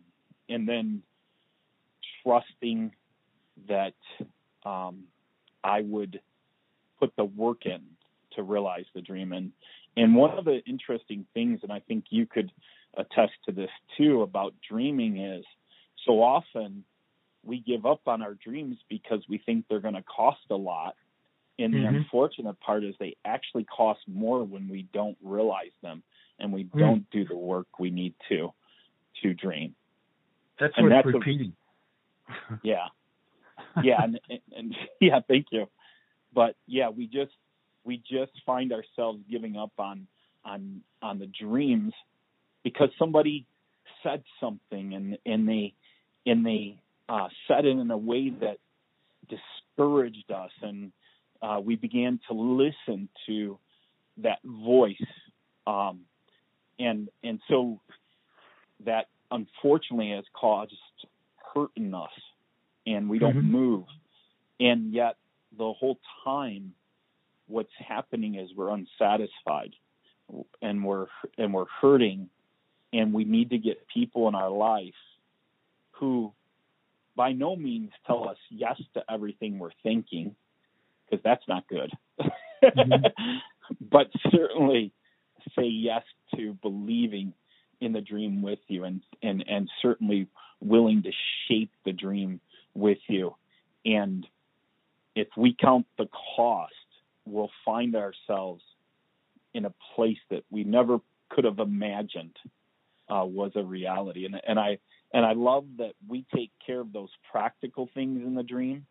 and 0.49 0.69
then 0.69 1.03
trusting 2.23 2.93
that 3.69 3.95
um, 4.65 5.05
I 5.63 5.83
would 5.83 6.21
put 6.99 7.15
the 7.17 7.25
work 7.25 7.67
in 7.67 7.81
to 8.37 8.43
realize 8.43 8.85
the 8.95 9.01
dream. 9.01 9.33
And, 9.33 9.53
and 9.97 10.15
one 10.15 10.39
of 10.39 10.45
the 10.45 10.61
interesting 10.67 11.27
things, 11.35 11.61
and 11.63 11.73
I 11.73 11.81
think 11.81 12.07
you 12.11 12.27
could 12.27 12.51
attest 12.97 13.33
to 13.47 13.53
this 13.53 13.71
too 13.97 14.23
about 14.23 14.55
dreaming, 14.69 15.19
is 15.19 15.45
so 16.07 16.23
often 16.23 16.85
we 17.45 17.61
give 17.61 17.87
up 17.87 18.03
on 18.07 18.23
our 18.23 18.35
dreams 18.35 18.77
because 18.89 19.21
we 19.29 19.39
think 19.39 19.65
they're 19.69 19.81
going 19.81 19.95
to 19.95 20.03
cost 20.03 20.41
a 20.51 20.57
lot 20.57 20.95
and 21.61 21.75
mm-hmm. 21.75 21.83
the 21.83 21.99
unfortunate 21.99 22.59
part 22.61 22.85
is 22.85 22.95
they 22.99 23.17
actually 23.25 23.65
cost 23.65 24.01
more 24.07 24.43
when 24.43 24.69
we 24.69 24.87
don't 24.95 25.19
realize 25.23 25.73
them 25.83 26.03
and 26.39 26.53
we 26.53 26.65
mm. 26.65 26.79
don't 26.79 27.11
do 27.11 27.25
the 27.27 27.37
work 27.37 27.67
we 27.79 27.91
need 27.91 28.15
to 28.31 28.53
to 29.23 29.35
dream. 29.35 29.75
That's 30.59 30.73
and 30.77 30.87
worth 30.87 31.05
that's 31.05 31.15
repeating. 31.15 31.53
A, 32.29 32.33
yeah, 32.63 32.87
yeah, 33.83 34.03
and, 34.03 34.21
and, 34.31 34.41
and 34.57 34.77
yeah, 35.01 35.21
thank 35.29 35.47
you. 35.51 35.69
But 36.33 36.57
yeah, 36.67 36.89
we 36.89 37.07
just 37.07 37.33
we 37.85 38.03
just 38.11 38.33
find 38.45 38.73
ourselves 38.73 39.21
giving 39.31 39.57
up 39.57 39.73
on 39.79 40.07
on 40.45 40.83
on 41.03 41.19
the 41.19 41.27
dreams 41.27 41.93
because 42.63 42.89
somebody 42.99 43.47
said 44.03 44.23
something 44.41 44.95
and 44.95 45.19
and 45.27 45.49
they 45.49 45.75
and 46.27 46.45
they 46.45 46.81
uh, 47.09 47.29
said 47.49 47.65
it 47.65 47.77
in 47.77 47.91
a 47.91 47.97
way 47.97 48.31
that 48.31 48.59
discouraged 49.29 50.31
us. 50.31 50.51
And 50.63 50.93
uh, 51.43 51.61
we 51.63 51.77
began 51.77 52.21
to 52.29 52.35
listen 52.35 53.09
to 53.27 53.59
that 54.19 54.39
voice. 54.45 54.97
Um, 55.67 56.01
and 56.79 57.09
and 57.23 57.41
so 57.49 57.81
that 58.85 59.09
unfortunately 59.31 60.11
has 60.11 60.25
caused 60.33 60.73
hurt 61.55 61.71
in 61.77 61.95
us 61.95 62.11
and 62.87 63.09
we 63.09 63.19
don't 63.19 63.37
mm-hmm. 63.37 63.53
move. 63.53 63.85
And 64.59 64.93
yet 64.93 65.17
the 65.57 65.73
whole 65.73 65.99
time 66.25 66.75
what's 67.51 67.73
happening 67.79 68.37
is 68.37 68.51
we're 68.57 68.71
unsatisfied 68.71 69.75
and 70.63 70.85
we're 70.85 71.07
and 71.37 71.53
we're 71.53 71.67
hurting 71.81 72.29
and 72.93 73.13
we 73.13 73.25
need 73.25 73.51
to 73.51 73.59
get 73.59 73.87
people 73.93 74.29
in 74.29 74.35
our 74.35 74.51
life 74.51 74.95
who 75.93 76.33
by 77.17 77.33
no 77.33 77.57
means 77.57 77.91
tell 78.07 78.29
us 78.29 78.37
yes 78.51 78.81
to 78.95 79.03
everything 79.11 79.59
we're 79.59 79.71
thinking 79.83 80.35
because 81.05 81.23
that's 81.25 81.47
not 81.49 81.67
good 81.69 81.91
mm-hmm. 82.21 83.39
but 83.91 84.07
certainly 84.31 84.93
say 85.57 85.65
yes 85.65 86.03
to 86.37 86.55
believing 86.63 87.33
in 87.81 87.93
the 87.93 88.01
dream 88.01 88.43
with 88.43 88.61
you 88.69 88.85
and 88.85 89.03
and 89.23 89.45
and 89.49 89.69
certainly 89.83 90.29
willing 90.61 91.03
to 91.03 91.11
shape 91.49 91.73
the 91.85 91.93
dream 91.93 92.41
with 92.75 92.99
you 93.09 93.35
and 93.85 94.27
if 95.17 95.29
we 95.37 95.57
count 95.59 95.87
the 95.99 96.09
cost 96.37 96.73
we'll 97.25 97.51
find 97.65 97.97
ourselves 97.97 98.63
in 99.55 99.65
a 99.65 99.75
place 99.95 100.19
that 100.31 100.45
we 100.51 100.65
never 100.65 101.01
could 101.29 101.45
have 101.45 101.59
imagined 101.59 102.37
uh, 103.09 103.25
was 103.25 103.53
a 103.57 103.63
reality. 103.63 104.25
And, 104.25 104.41
and 104.47 104.59
I 104.59 104.79
and 105.13 105.27
I 105.27 105.33
love 105.33 105.65
that 105.79 105.95
we 106.07 106.25
take 106.35 106.53
care 106.65 106.81
of 106.81 106.93
those 106.93 107.11
practical 107.33 107.89
things 107.93 108.23
in 108.25 108.37
the 108.37 108.45
dream, 108.45 108.87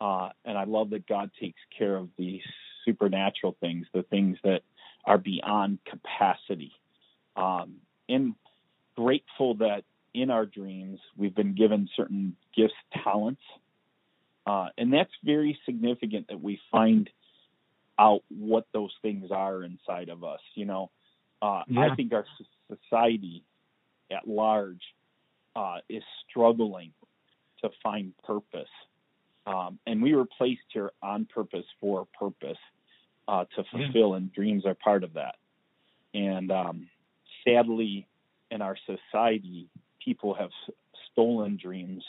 uh, 0.00 0.30
and 0.44 0.58
I 0.58 0.64
love 0.64 0.90
that 0.90 1.06
God 1.06 1.30
takes 1.40 1.60
care 1.76 1.96
of 1.96 2.08
the 2.18 2.40
supernatural 2.84 3.56
things, 3.60 3.86
the 3.92 4.02
things 4.02 4.38
that 4.42 4.62
are 5.04 5.18
beyond 5.18 5.78
capacity. 5.84 6.72
Um, 7.36 7.76
and 8.08 8.34
grateful 8.96 9.54
that 9.56 9.84
in 10.12 10.30
our 10.30 10.44
dreams 10.44 10.98
we've 11.16 11.34
been 11.34 11.54
given 11.54 11.88
certain 11.96 12.34
gifts, 12.56 12.74
talents, 13.04 13.42
uh, 14.44 14.68
and 14.76 14.92
that's 14.92 15.12
very 15.22 15.58
significant 15.66 16.28
that 16.28 16.40
we 16.40 16.58
find 16.72 17.08
out 17.98 18.22
what 18.28 18.66
those 18.72 18.92
things 19.02 19.30
are 19.30 19.62
inside 19.62 20.08
of 20.08 20.24
us. 20.24 20.40
You 20.54 20.66
know, 20.66 20.90
uh, 21.42 21.62
yeah. 21.68 21.88
I 21.90 21.94
think 21.94 22.12
our 22.12 22.24
society 22.70 23.44
at 24.10 24.26
large 24.26 24.82
uh, 25.56 25.78
is 25.88 26.02
struggling 26.28 26.92
to 27.62 27.70
find 27.82 28.12
purpose. 28.24 28.68
Um, 29.46 29.78
and 29.86 30.02
we 30.02 30.14
were 30.14 30.26
placed 30.26 30.60
here 30.72 30.92
on 31.02 31.26
purpose 31.26 31.64
for 31.80 32.02
a 32.02 32.18
purpose 32.18 32.58
uh, 33.26 33.44
to 33.56 33.64
fulfill, 33.70 34.10
yeah. 34.10 34.16
and 34.16 34.32
dreams 34.32 34.66
are 34.66 34.74
part 34.74 35.04
of 35.04 35.14
that. 35.14 35.36
And 36.14 36.50
um, 36.50 36.88
sadly, 37.44 38.06
in 38.50 38.62
our 38.62 38.76
society, 38.86 39.68
people 40.04 40.34
have 40.34 40.50
stolen 41.10 41.58
dreams 41.60 42.04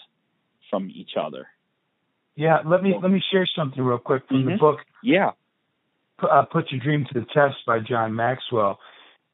from 0.70 0.90
each 0.94 1.12
other. 1.20 1.48
Yeah, 2.36 2.60
let 2.66 2.82
me 2.82 2.96
let 3.02 3.12
me 3.12 3.22
share 3.32 3.48
something 3.54 3.82
real 3.82 3.98
quick 3.98 4.24
from 4.28 4.38
mm-hmm. 4.38 4.52
the 4.52 4.58
book. 4.58 4.80
Yeah, 5.04 5.32
uh, 6.24 6.44
Put 6.44 6.72
Your 6.72 6.80
Dream 6.82 7.06
to 7.12 7.20
the 7.20 7.26
Test 7.34 7.58
by 7.66 7.80
John 7.80 8.14
Maxwell. 8.16 8.80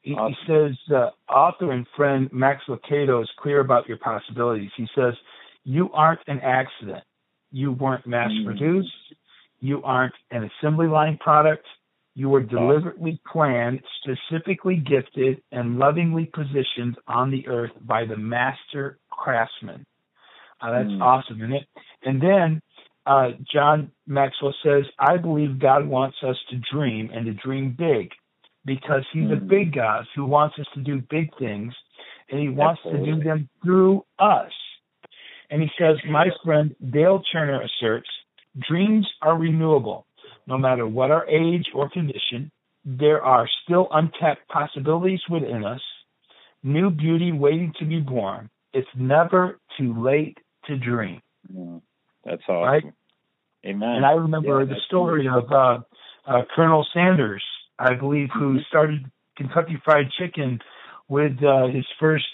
He, 0.02 0.12
awesome. 0.12 0.34
he 0.46 0.52
says, 0.52 0.94
uh, 0.94 1.32
author 1.32 1.72
and 1.72 1.86
friend 1.96 2.28
Max 2.32 2.62
Lucado 2.68 3.22
is 3.22 3.30
clear 3.38 3.60
about 3.60 3.88
your 3.88 3.98
possibilities. 3.98 4.70
He 4.76 4.86
says, 4.94 5.14
you 5.64 5.90
aren't 5.92 6.20
an 6.28 6.40
accident. 6.40 7.02
You 7.50 7.72
weren't 7.72 8.06
mass 8.06 8.30
mm. 8.30 8.44
produced. 8.44 8.88
You 9.60 9.82
aren't 9.82 10.14
an 10.30 10.48
assembly 10.60 10.86
line 10.86 11.18
product. 11.18 11.66
You 12.14 12.28
were 12.28 12.42
deliberately 12.42 13.20
planned, 13.30 13.80
specifically 14.00 14.76
gifted, 14.76 15.42
and 15.52 15.78
lovingly 15.78 16.30
positioned 16.32 16.96
on 17.06 17.30
the 17.30 17.46
earth 17.48 17.72
by 17.82 18.04
the 18.04 18.16
master 18.16 18.98
craftsman. 19.10 19.84
Uh, 20.60 20.70
that's 20.70 20.88
mm. 20.88 21.02
awesome, 21.02 21.36
isn't 21.42 21.52
it? 21.52 21.66
And 22.04 22.22
then 22.22 22.62
uh, 23.06 23.28
John 23.52 23.92
Maxwell 24.06 24.54
says, 24.64 24.84
I 24.98 25.16
believe 25.16 25.60
God 25.60 25.86
wants 25.86 26.16
us 26.26 26.36
to 26.50 26.60
dream 26.72 27.10
and 27.14 27.26
to 27.26 27.32
dream 27.32 27.74
big 27.78 28.10
because 28.64 29.04
he's 29.12 29.28
mm. 29.28 29.36
a 29.36 29.40
hmm. 29.40 29.48
big 29.48 29.74
God 29.74 30.04
who 30.16 30.24
wants 30.26 30.56
us 30.58 30.66
to 30.74 30.80
do 30.80 31.00
big 31.08 31.30
things 31.38 31.72
and 32.28 32.40
he 32.40 32.48
wants 32.48 32.80
Absolutely. 32.84 33.10
to 33.12 33.16
do 33.16 33.22
them 33.22 33.48
through 33.62 34.04
us. 34.18 34.50
And 35.50 35.62
he 35.62 35.68
says, 35.78 35.96
My 36.10 36.26
friend 36.44 36.74
Dale 36.90 37.22
Turner 37.32 37.62
asserts, 37.62 38.08
dreams 38.68 39.06
are 39.22 39.38
renewable. 39.38 40.06
No 40.48 40.58
matter 40.58 40.86
what 40.86 41.12
our 41.12 41.28
age 41.28 41.66
or 41.74 41.88
condition, 41.88 42.50
there 42.84 43.22
are 43.22 43.48
still 43.64 43.88
untapped 43.92 44.48
possibilities 44.48 45.20
within 45.30 45.64
us, 45.64 45.80
new 46.62 46.90
beauty 46.90 47.32
waiting 47.32 47.72
to 47.78 47.84
be 47.84 48.00
born. 48.00 48.50
It's 48.72 48.88
never 48.96 49.60
too 49.78 50.02
late 50.02 50.38
to 50.66 50.76
dream. 50.76 51.20
Mm. 51.52 51.80
That's 52.26 52.42
awesome. 52.48 52.62
Right? 52.62 52.84
Amen. 53.64 53.88
And 53.88 54.06
I 54.06 54.12
remember 54.12 54.60
yeah, 54.60 54.66
the 54.66 54.80
story 54.86 55.28
of 55.28 55.50
uh, 55.50 55.78
uh, 56.26 56.42
Colonel 56.54 56.86
Sanders, 56.92 57.42
I 57.78 57.94
believe, 57.94 58.28
who 58.34 58.54
mm-hmm. 58.54 58.58
started 58.68 59.10
Kentucky 59.36 59.80
Fried 59.84 60.06
Chicken 60.18 60.58
with 61.08 61.42
uh, 61.42 61.68
his 61.68 61.86
first 62.00 62.26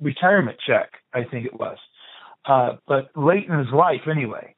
retirement 0.00 0.58
check, 0.66 0.92
I 1.14 1.24
think 1.24 1.46
it 1.46 1.58
was. 1.58 1.78
Uh, 2.44 2.76
but 2.86 3.10
late 3.16 3.48
in 3.48 3.58
his 3.58 3.72
life, 3.72 4.02
anyway. 4.10 4.54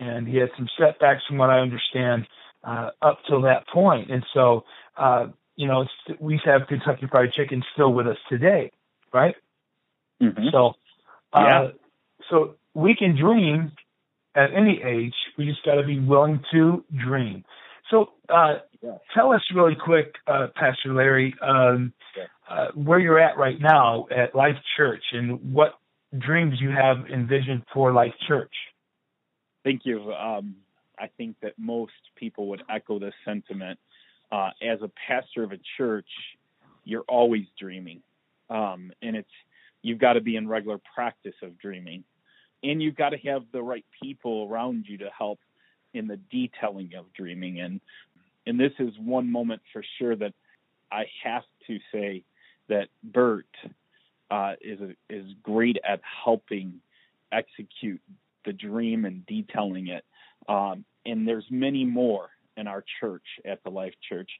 And 0.00 0.26
he 0.26 0.36
had 0.36 0.50
some 0.56 0.68
setbacks, 0.78 1.22
from 1.28 1.38
what 1.38 1.50
I 1.50 1.60
understand, 1.60 2.26
uh, 2.64 2.90
up 3.00 3.18
till 3.28 3.42
that 3.42 3.66
point. 3.68 4.10
And 4.10 4.24
so, 4.34 4.64
uh, 4.96 5.26
you 5.56 5.68
know, 5.68 5.86
we 6.18 6.40
have 6.44 6.62
Kentucky 6.68 7.06
Fried 7.10 7.32
Chicken 7.32 7.62
still 7.74 7.92
with 7.92 8.06
us 8.06 8.16
today, 8.28 8.72
right? 9.12 9.34
Mm-hmm. 10.22 10.46
So, 10.50 10.72
uh, 11.32 11.40
yeah. 11.40 11.68
so 12.30 12.54
we 12.74 12.96
can 12.96 13.16
dream 13.16 13.72
at 14.34 14.52
any 14.54 14.80
age. 14.82 15.14
We 15.36 15.46
just 15.46 15.64
got 15.64 15.74
to 15.74 15.84
be 15.84 16.00
willing 16.00 16.42
to 16.52 16.84
dream. 17.04 17.44
So, 17.90 18.10
uh, 18.28 18.54
yeah. 18.80 18.96
tell 19.14 19.32
us 19.32 19.42
really 19.54 19.76
quick, 19.76 20.14
uh, 20.26 20.48
Pastor 20.54 20.94
Larry, 20.94 21.34
um, 21.42 21.92
yeah. 22.16 22.24
uh, 22.48 22.68
where 22.74 22.98
you're 22.98 23.18
at 23.18 23.36
right 23.36 23.60
now 23.60 24.06
at 24.10 24.34
Life 24.34 24.56
Church 24.76 25.02
and 25.12 25.52
what 25.52 25.74
dreams 26.18 26.54
you 26.60 26.70
have 26.70 27.06
envisioned 27.12 27.62
for 27.72 27.92
Life 27.92 28.14
Church. 28.26 28.52
Thank 29.64 29.82
you. 29.84 30.12
Um, 30.12 30.56
I 30.98 31.08
think 31.16 31.36
that 31.42 31.54
most 31.58 31.92
people 32.16 32.48
would 32.48 32.62
echo 32.70 32.98
this 32.98 33.14
sentiment. 33.24 33.78
Uh, 34.30 34.50
as 34.62 34.80
a 34.82 34.90
pastor 35.06 35.44
of 35.44 35.52
a 35.52 35.58
church, 35.76 36.08
you're 36.84 37.04
always 37.08 37.44
dreaming, 37.60 38.02
um, 38.48 38.90
and 39.02 39.14
it's 39.14 39.28
you've 39.82 39.98
got 39.98 40.14
to 40.14 40.20
be 40.20 40.36
in 40.36 40.48
regular 40.48 40.80
practice 40.94 41.34
of 41.42 41.58
dreaming 41.58 42.04
and 42.62 42.82
you've 42.82 42.96
got 42.96 43.10
to 43.10 43.18
have 43.18 43.44
the 43.52 43.62
right 43.62 43.84
people 44.02 44.48
around 44.50 44.86
you 44.88 44.98
to 44.98 45.10
help 45.16 45.38
in 45.94 46.06
the 46.06 46.18
detailing 46.30 46.94
of 46.96 47.12
dreaming 47.12 47.60
and 47.60 47.80
and 48.46 48.58
this 48.58 48.72
is 48.78 48.92
one 48.98 49.30
moment 49.30 49.62
for 49.72 49.84
sure 49.98 50.16
that 50.16 50.32
I 50.90 51.04
have 51.24 51.44
to 51.68 51.78
say 51.92 52.24
that 52.68 52.88
Bert 53.02 53.46
uh, 54.30 54.54
is 54.60 54.80
a, 54.80 54.94
is 55.08 55.26
great 55.42 55.78
at 55.88 56.00
helping 56.24 56.80
execute 57.30 58.00
the 58.44 58.52
dream 58.52 59.04
and 59.04 59.24
detailing 59.26 59.88
it. 59.88 60.04
Um, 60.48 60.84
and 61.06 61.26
there's 61.26 61.46
many 61.50 61.84
more 61.84 62.30
in 62.56 62.66
our 62.66 62.84
church 63.00 63.24
at 63.44 63.62
the 63.62 63.70
Life 63.70 63.94
Church 64.08 64.30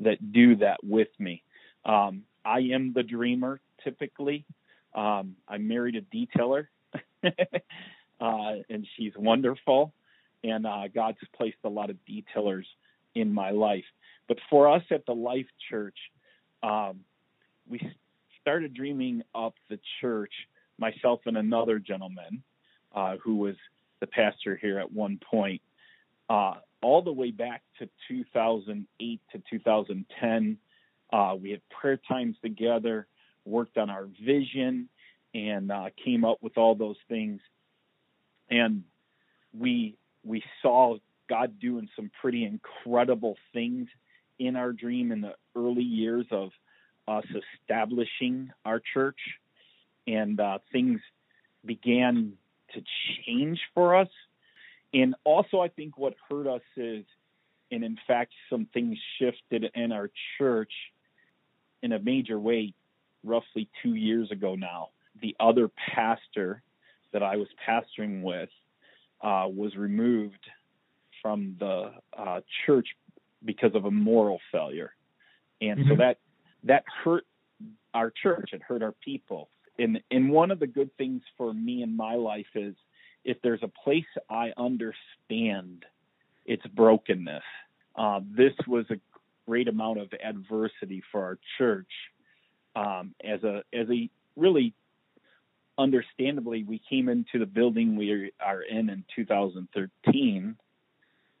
that 0.00 0.32
do 0.32 0.56
that 0.56 0.78
with 0.84 1.08
me. 1.18 1.42
Um, 1.84 2.22
I 2.44 2.58
am 2.58 2.92
the 2.92 3.02
dreamer 3.02 3.60
typically. 3.82 4.44
Um, 4.94 5.36
I 5.48 5.58
married 5.58 5.96
a 5.96 6.02
detailer, 6.02 6.66
and 8.20 8.86
she's 8.96 9.12
wonderful. 9.16 9.92
And 10.44 10.66
uh, 10.66 10.88
God's 10.94 11.18
placed 11.36 11.56
a 11.64 11.68
lot 11.68 11.90
of 11.90 11.96
detailers 12.08 12.64
in 13.14 13.32
my 13.32 13.50
life. 13.50 13.84
But 14.28 14.38
for 14.50 14.70
us 14.70 14.82
at 14.90 15.06
the 15.06 15.14
Life 15.14 15.46
Church, 15.70 15.96
um, 16.62 17.00
we 17.68 17.80
started 18.40 18.74
dreaming 18.74 19.22
up 19.34 19.54
the 19.68 19.78
church, 20.00 20.32
myself 20.78 21.20
and 21.26 21.36
another 21.36 21.78
gentleman 21.78 22.42
uh, 22.94 23.16
who 23.22 23.36
was 23.36 23.56
the 24.00 24.06
pastor 24.06 24.56
here 24.56 24.78
at 24.78 24.92
one 24.92 25.18
point, 25.30 25.62
uh, 26.28 26.54
all 26.82 27.02
the 27.02 27.12
way 27.12 27.30
back 27.30 27.62
to 27.78 27.88
2008 28.08 29.20
to 29.32 29.42
2010. 29.50 30.58
Uh, 31.12 31.34
we 31.40 31.50
had 31.50 31.60
prayer 31.68 31.98
times 32.08 32.36
together, 32.42 33.06
worked 33.44 33.78
on 33.78 33.90
our 33.90 34.06
vision, 34.24 34.88
and 35.36 35.70
uh, 35.70 35.90
came 36.02 36.24
up 36.24 36.38
with 36.40 36.56
all 36.56 36.74
those 36.74 36.96
things. 37.08 37.40
And 38.50 38.84
we 39.56 39.96
we 40.24 40.42
saw 40.62 40.96
God 41.28 41.60
doing 41.60 41.88
some 41.94 42.10
pretty 42.20 42.44
incredible 42.44 43.36
things 43.52 43.88
in 44.38 44.56
our 44.56 44.72
dream 44.72 45.12
in 45.12 45.20
the 45.20 45.34
early 45.54 45.82
years 45.82 46.26
of 46.30 46.50
us 47.06 47.24
establishing 47.60 48.50
our 48.64 48.80
church, 48.94 49.18
and 50.06 50.40
uh, 50.40 50.58
things 50.72 51.00
began 51.64 52.32
to 52.74 52.82
change 53.26 53.60
for 53.74 53.94
us. 53.94 54.08
And 54.94 55.14
also, 55.24 55.60
I 55.60 55.68
think 55.68 55.98
what 55.98 56.14
hurt 56.28 56.46
us 56.46 56.62
is, 56.76 57.04
and 57.70 57.84
in 57.84 57.98
fact, 58.06 58.32
some 58.48 58.66
things 58.72 58.96
shifted 59.18 59.70
in 59.74 59.92
our 59.92 60.10
church 60.38 60.72
in 61.82 61.92
a 61.92 61.98
major 61.98 62.38
way 62.38 62.72
roughly 63.22 63.68
two 63.82 63.94
years 63.94 64.30
ago 64.30 64.54
now. 64.54 64.88
The 65.20 65.36
other 65.40 65.70
pastor 65.94 66.62
that 67.12 67.22
I 67.22 67.36
was 67.36 67.48
pastoring 67.66 68.22
with 68.22 68.50
uh, 69.22 69.46
was 69.48 69.74
removed 69.76 70.44
from 71.22 71.56
the 71.58 71.92
uh, 72.16 72.40
church 72.64 72.88
because 73.44 73.74
of 73.74 73.84
a 73.84 73.90
moral 73.90 74.40
failure, 74.52 74.92
and 75.60 75.80
mm-hmm. 75.80 75.90
so 75.90 75.96
that 75.96 76.18
that 76.64 76.84
hurt 77.04 77.24
our 77.94 78.12
church. 78.22 78.50
It 78.52 78.62
hurt 78.62 78.82
our 78.82 78.94
people. 79.04 79.48
And 79.78 80.00
and 80.10 80.30
one 80.30 80.50
of 80.50 80.58
the 80.58 80.66
good 80.66 80.96
things 80.96 81.22
for 81.36 81.52
me 81.52 81.82
in 81.82 81.96
my 81.96 82.14
life 82.14 82.46
is 82.54 82.74
if 83.24 83.38
there's 83.42 83.62
a 83.62 83.68
place 83.68 84.04
I 84.30 84.52
understand 84.56 85.84
its 86.44 86.64
brokenness. 86.66 87.42
Uh, 87.96 88.20
this 88.36 88.52
was 88.66 88.84
a 88.90 88.96
great 89.46 89.68
amount 89.68 89.98
of 89.98 90.12
adversity 90.22 91.02
for 91.10 91.22
our 91.22 91.38
church 91.58 91.90
um, 92.74 93.14
as 93.24 93.42
a 93.42 93.62
as 93.72 93.88
a 93.90 94.08
really 94.36 94.74
understandably 95.78 96.64
we 96.64 96.80
came 96.88 97.08
into 97.08 97.38
the 97.38 97.46
building 97.46 97.96
we 97.96 98.32
are 98.40 98.62
in 98.62 98.88
in 98.88 99.04
2013 99.14 100.56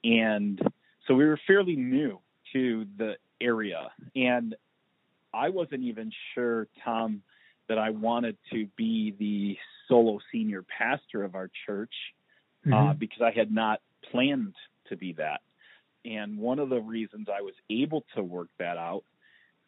and 0.04 0.60
so 1.06 1.14
we 1.14 1.24
were 1.24 1.40
fairly 1.46 1.76
new 1.76 2.18
to 2.52 2.86
the 2.98 3.14
area 3.40 3.90
and 4.14 4.54
i 5.32 5.48
wasn't 5.48 5.82
even 5.82 6.12
sure 6.34 6.68
tom 6.84 7.22
that 7.68 7.78
i 7.78 7.90
wanted 7.90 8.36
to 8.52 8.66
be 8.76 9.14
the 9.18 9.56
solo 9.88 10.18
senior 10.30 10.62
pastor 10.78 11.24
of 11.24 11.34
our 11.34 11.50
church 11.66 11.92
uh, 12.66 12.70
mm-hmm. 12.70 12.88
uh, 12.88 12.92
because 12.94 13.22
i 13.22 13.30
had 13.30 13.50
not 13.50 13.80
planned 14.10 14.54
to 14.88 14.96
be 14.96 15.14
that 15.14 15.40
and 16.04 16.38
one 16.38 16.58
of 16.58 16.68
the 16.68 16.80
reasons 16.80 17.26
i 17.34 17.40
was 17.40 17.54
able 17.70 18.04
to 18.14 18.22
work 18.22 18.48
that 18.58 18.76
out 18.76 19.04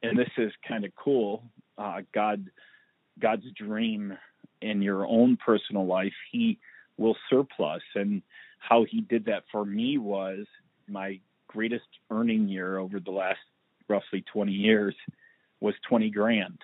and 0.02 0.18
this 0.18 0.30
is 0.36 0.52
kind 0.66 0.84
of 0.84 0.94
cool 0.94 1.42
uh, 1.78 2.00
god 2.14 2.50
god's 3.18 3.50
dream 3.56 4.16
in 4.60 4.82
your 4.82 5.06
own 5.06 5.36
personal 5.36 5.86
life, 5.86 6.14
he 6.30 6.58
will 6.96 7.16
surplus. 7.30 7.82
And 7.94 8.22
how 8.58 8.84
he 8.84 9.00
did 9.00 9.26
that 9.26 9.44
for 9.50 9.64
me 9.64 9.98
was 9.98 10.46
my 10.88 11.20
greatest 11.46 11.86
earning 12.10 12.48
year 12.48 12.78
over 12.78 13.00
the 13.00 13.10
last 13.10 13.38
roughly 13.88 14.24
20 14.32 14.52
years 14.52 14.94
was 15.60 15.74
20 15.88 16.10
grand. 16.10 16.58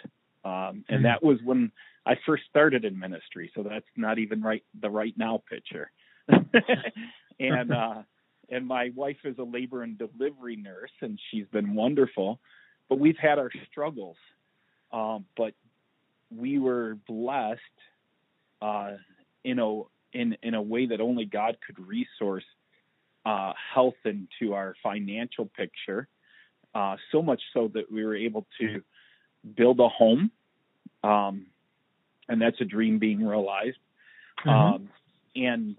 Um, 0.44 0.52
and 0.52 0.84
mm-hmm. 0.88 1.02
that 1.04 1.22
was 1.22 1.38
when 1.42 1.72
I 2.06 2.16
first 2.26 2.44
started 2.50 2.84
in 2.84 2.98
ministry. 2.98 3.50
So 3.54 3.62
that's 3.62 3.86
not 3.96 4.18
even 4.18 4.42
right, 4.42 4.62
the 4.78 4.90
right 4.90 5.14
now 5.16 5.42
picture. 5.48 5.90
and, 7.40 7.72
uh, 7.72 8.02
and 8.50 8.66
my 8.66 8.90
wife 8.94 9.16
is 9.24 9.38
a 9.38 9.42
labor 9.42 9.82
and 9.82 9.98
delivery 9.98 10.56
nurse 10.56 10.90
and 11.00 11.18
she's 11.30 11.46
been 11.46 11.74
wonderful, 11.74 12.40
but 12.88 12.98
we've 12.98 13.18
had 13.18 13.38
our 13.38 13.50
struggles. 13.70 14.16
Um, 14.92 15.24
but 15.36 15.54
we 16.36 16.58
were 16.58 16.96
blessed 17.06 17.60
uh, 18.62 18.92
in 19.44 19.58
a 19.58 19.82
in 20.12 20.36
in 20.42 20.54
a 20.54 20.62
way 20.62 20.86
that 20.86 21.00
only 21.00 21.24
God 21.24 21.58
could 21.66 21.78
resource 21.86 22.44
uh, 23.26 23.52
health 23.74 23.94
into 24.04 24.54
our 24.54 24.74
financial 24.82 25.46
picture. 25.46 26.08
Uh, 26.74 26.96
so 27.12 27.22
much 27.22 27.40
so 27.52 27.70
that 27.74 27.90
we 27.90 28.04
were 28.04 28.16
able 28.16 28.46
to 28.60 28.82
build 29.56 29.78
a 29.78 29.88
home, 29.88 30.30
um, 31.02 31.46
and 32.28 32.40
that's 32.40 32.60
a 32.60 32.64
dream 32.64 32.98
being 32.98 33.24
realized. 33.24 33.78
Mm-hmm. 34.44 34.50
Um, 34.50 34.88
and 35.36 35.76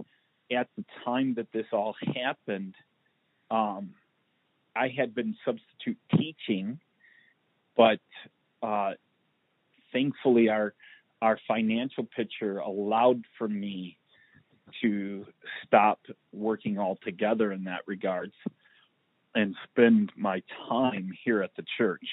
at 0.51 0.67
the 0.77 0.85
time 1.03 1.33
that 1.35 1.51
this 1.51 1.65
all 1.73 1.95
happened, 2.15 2.75
um, 3.51 3.91
I 4.75 4.87
had 4.87 5.13
been 5.13 5.35
substitute 5.43 5.97
teaching, 6.15 6.79
but 7.75 7.99
uh, 8.61 8.93
thankfully 9.95 10.49
our 10.49 10.73
our 11.21 11.39
financial 11.47 12.03
picture 12.03 12.59
allowed 12.59 13.23
for 13.37 13.47
me 13.47 13.97
to 14.81 15.25
stop 15.65 15.99
working 16.33 16.77
altogether 16.77 17.51
in 17.51 17.63
that 17.63 17.81
regards 17.87 18.33
and 19.33 19.55
spend 19.69 20.11
my 20.15 20.43
time 20.67 21.11
here 21.23 21.41
at 21.41 21.55
the 21.55 21.63
church, 21.77 22.05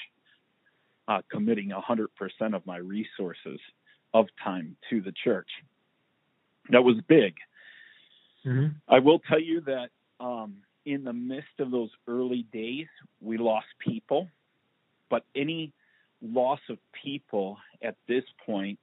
uh, 1.07 1.21
committing 1.29 1.69
100% 1.69 2.07
of 2.55 2.65
my 2.65 2.77
resources 2.77 3.59
of 4.13 4.27
time 4.43 4.77
to 4.89 5.01
the 5.01 5.13
church. 5.23 5.49
That 6.69 6.83
was 6.83 6.95
big. 7.07 7.35
Mm-hmm. 8.45 8.67
I 8.87 8.99
will 8.99 9.19
tell 9.19 9.41
you 9.41 9.61
that 9.61 9.89
um, 10.19 10.57
in 10.85 11.03
the 11.03 11.13
midst 11.13 11.59
of 11.59 11.71
those 11.71 11.89
early 12.07 12.45
days, 12.53 12.87
we 13.21 13.37
lost 13.37 13.67
people, 13.79 14.29
but 15.09 15.25
any 15.35 15.73
loss 16.23 16.59
of 16.69 16.77
people 17.03 17.57
at 17.81 17.95
this 18.07 18.23
point, 18.45 18.79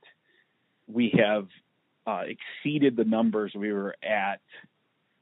we 0.87 1.13
have 1.19 1.49
uh, 2.07 2.25
exceeded 2.27 2.97
the 2.97 3.05
numbers 3.05 3.53
we 3.55 3.73
were 3.73 3.97
at 4.03 4.41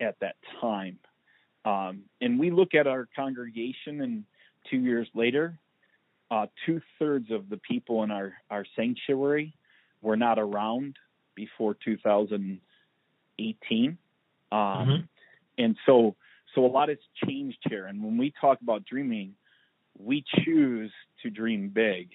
at 0.00 0.18
that 0.20 0.36
time. 0.60 0.98
Um, 1.64 2.02
and 2.20 2.38
we 2.38 2.50
look 2.50 2.74
at 2.74 2.86
our 2.86 3.08
congregation, 3.16 4.00
and 4.00 4.24
two 4.70 4.78
years 4.78 5.08
later, 5.14 5.58
uh, 6.30 6.46
two 6.66 6.80
thirds 6.98 7.30
of 7.30 7.48
the 7.48 7.56
people 7.56 8.02
in 8.04 8.10
our, 8.10 8.34
our 8.50 8.66
sanctuary 8.76 9.54
were 10.02 10.16
not 10.16 10.38
around 10.38 10.96
before 11.34 11.74
2018. 11.84 13.98
Um, 14.50 14.58
mm-hmm. 14.58 15.02
And 15.58 15.76
so, 15.84 16.16
so 16.54 16.64
a 16.64 16.68
lot 16.68 16.88
has 16.88 16.98
changed 17.24 17.58
here. 17.68 17.86
And 17.86 18.02
when 18.02 18.16
we 18.16 18.32
talk 18.40 18.60
about 18.62 18.84
dreaming, 18.84 19.34
we 19.98 20.24
choose 20.44 20.92
to 21.22 21.30
dream 21.30 21.68
big. 21.68 22.10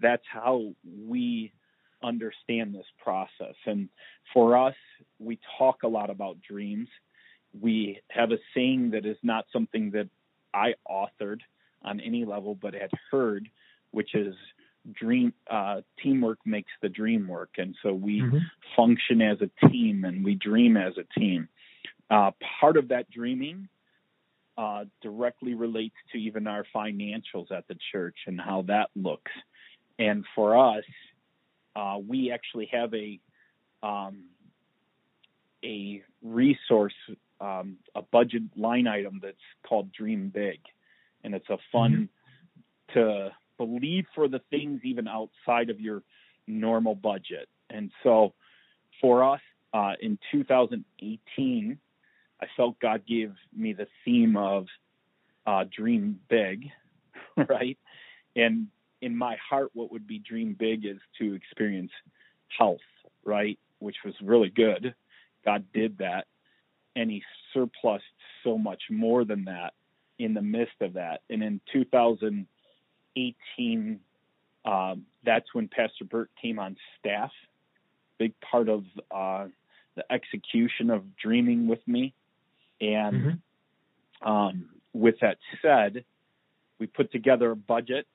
That's 0.00 0.24
how 0.30 0.74
we 1.06 1.52
understand 2.02 2.74
this 2.74 2.86
process. 3.02 3.54
And 3.64 3.88
for 4.32 4.56
us, 4.56 4.74
we 5.18 5.38
talk 5.58 5.82
a 5.82 5.88
lot 5.88 6.10
about 6.10 6.38
dreams. 6.42 6.88
We 7.58 8.00
have 8.10 8.32
a 8.32 8.38
saying 8.54 8.90
that 8.90 9.06
is 9.06 9.16
not 9.22 9.46
something 9.52 9.92
that 9.92 10.08
I 10.52 10.74
authored 10.88 11.40
on 11.82 12.00
any 12.00 12.24
level, 12.24 12.54
but 12.54 12.74
had 12.74 12.90
heard, 13.10 13.48
which 13.90 14.14
is 14.14 14.34
dream 14.92 15.32
uh, 15.50 15.80
teamwork 16.02 16.38
makes 16.44 16.70
the 16.82 16.88
dream 16.88 17.26
work. 17.28 17.50
And 17.58 17.74
so 17.82 17.92
we 17.92 18.20
mm-hmm. 18.20 18.38
function 18.76 19.20
as 19.22 19.38
a 19.40 19.68
team 19.68 20.04
and 20.04 20.24
we 20.24 20.34
dream 20.34 20.76
as 20.76 20.94
a 20.96 21.18
team. 21.18 21.48
Uh, 22.10 22.30
part 22.60 22.76
of 22.76 22.88
that 22.88 23.10
dreaming 23.10 23.68
uh, 24.58 24.84
directly 25.02 25.54
relates 25.54 25.94
to 26.12 26.18
even 26.18 26.46
our 26.46 26.64
financials 26.74 27.50
at 27.50 27.66
the 27.68 27.76
church 27.92 28.16
and 28.26 28.40
how 28.40 28.62
that 28.62 28.88
looks. 28.94 29.32
And 29.98 30.24
for 30.34 30.56
us, 30.56 30.84
uh, 31.74 31.98
we 32.06 32.30
actually 32.32 32.70
have 32.72 32.92
a 32.94 33.20
um, 33.82 34.24
a 35.64 36.02
resource, 36.22 36.94
um, 37.40 37.76
a 37.94 38.02
budget 38.02 38.42
line 38.56 38.86
item 38.86 39.20
that's 39.22 39.36
called 39.66 39.92
Dream 39.92 40.30
Big, 40.34 40.60
and 41.22 41.34
it's 41.34 41.48
a 41.50 41.58
fun 41.72 42.08
mm-hmm. 42.92 42.98
to 42.98 43.30
believe 43.58 44.06
for 44.14 44.28
the 44.28 44.40
things 44.50 44.80
even 44.84 45.08
outside 45.08 45.70
of 45.70 45.80
your 45.80 46.02
normal 46.46 46.94
budget. 46.94 47.48
And 47.70 47.90
so, 48.02 48.32
for 49.00 49.24
us 49.24 49.40
uh, 49.74 49.92
in 50.00 50.18
2018, 50.32 51.78
I 52.40 52.46
felt 52.56 52.80
God 52.80 53.02
gave 53.06 53.32
me 53.54 53.72
the 53.72 53.86
theme 54.04 54.36
of 54.36 54.66
uh, 55.46 55.64
dream 55.74 56.20
big, 56.28 56.66
right? 57.36 57.78
And 58.34 58.66
in 59.00 59.16
my 59.16 59.36
heart, 59.48 59.70
what 59.74 59.92
would 59.92 60.06
be 60.06 60.18
dream 60.18 60.54
big 60.58 60.84
is 60.84 60.98
to 61.18 61.34
experience 61.34 61.92
health, 62.58 62.80
right? 63.24 63.58
Which 63.78 63.96
was 64.04 64.14
really 64.22 64.50
good. 64.50 64.94
God 65.44 65.64
did 65.72 65.98
that. 65.98 66.26
And 66.94 67.10
he 67.10 67.22
surplused 67.52 68.04
so 68.42 68.58
much 68.58 68.82
more 68.90 69.24
than 69.24 69.44
that 69.44 69.74
in 70.18 70.34
the 70.34 70.42
midst 70.42 70.74
of 70.80 70.94
that. 70.94 71.20
And 71.28 71.42
in 71.42 71.60
2018, 71.72 74.00
um, 74.64 75.06
that's 75.24 75.54
when 75.54 75.68
Pastor 75.68 76.04
Bert 76.04 76.30
came 76.40 76.58
on 76.58 76.76
staff. 76.98 77.30
Big 78.18 78.32
part 78.40 78.68
of 78.68 78.84
uh, 79.10 79.46
the 79.94 80.10
execution 80.10 80.90
of 80.90 81.16
dreaming 81.16 81.68
with 81.68 81.86
me. 81.86 82.14
And 82.80 83.40
mm-hmm. 84.22 84.28
um, 84.28 84.68
with 84.92 85.16
that 85.20 85.38
said, 85.62 86.04
we 86.78 86.86
put 86.86 87.10
together 87.12 87.50
a 87.50 87.56
budget 87.56 88.06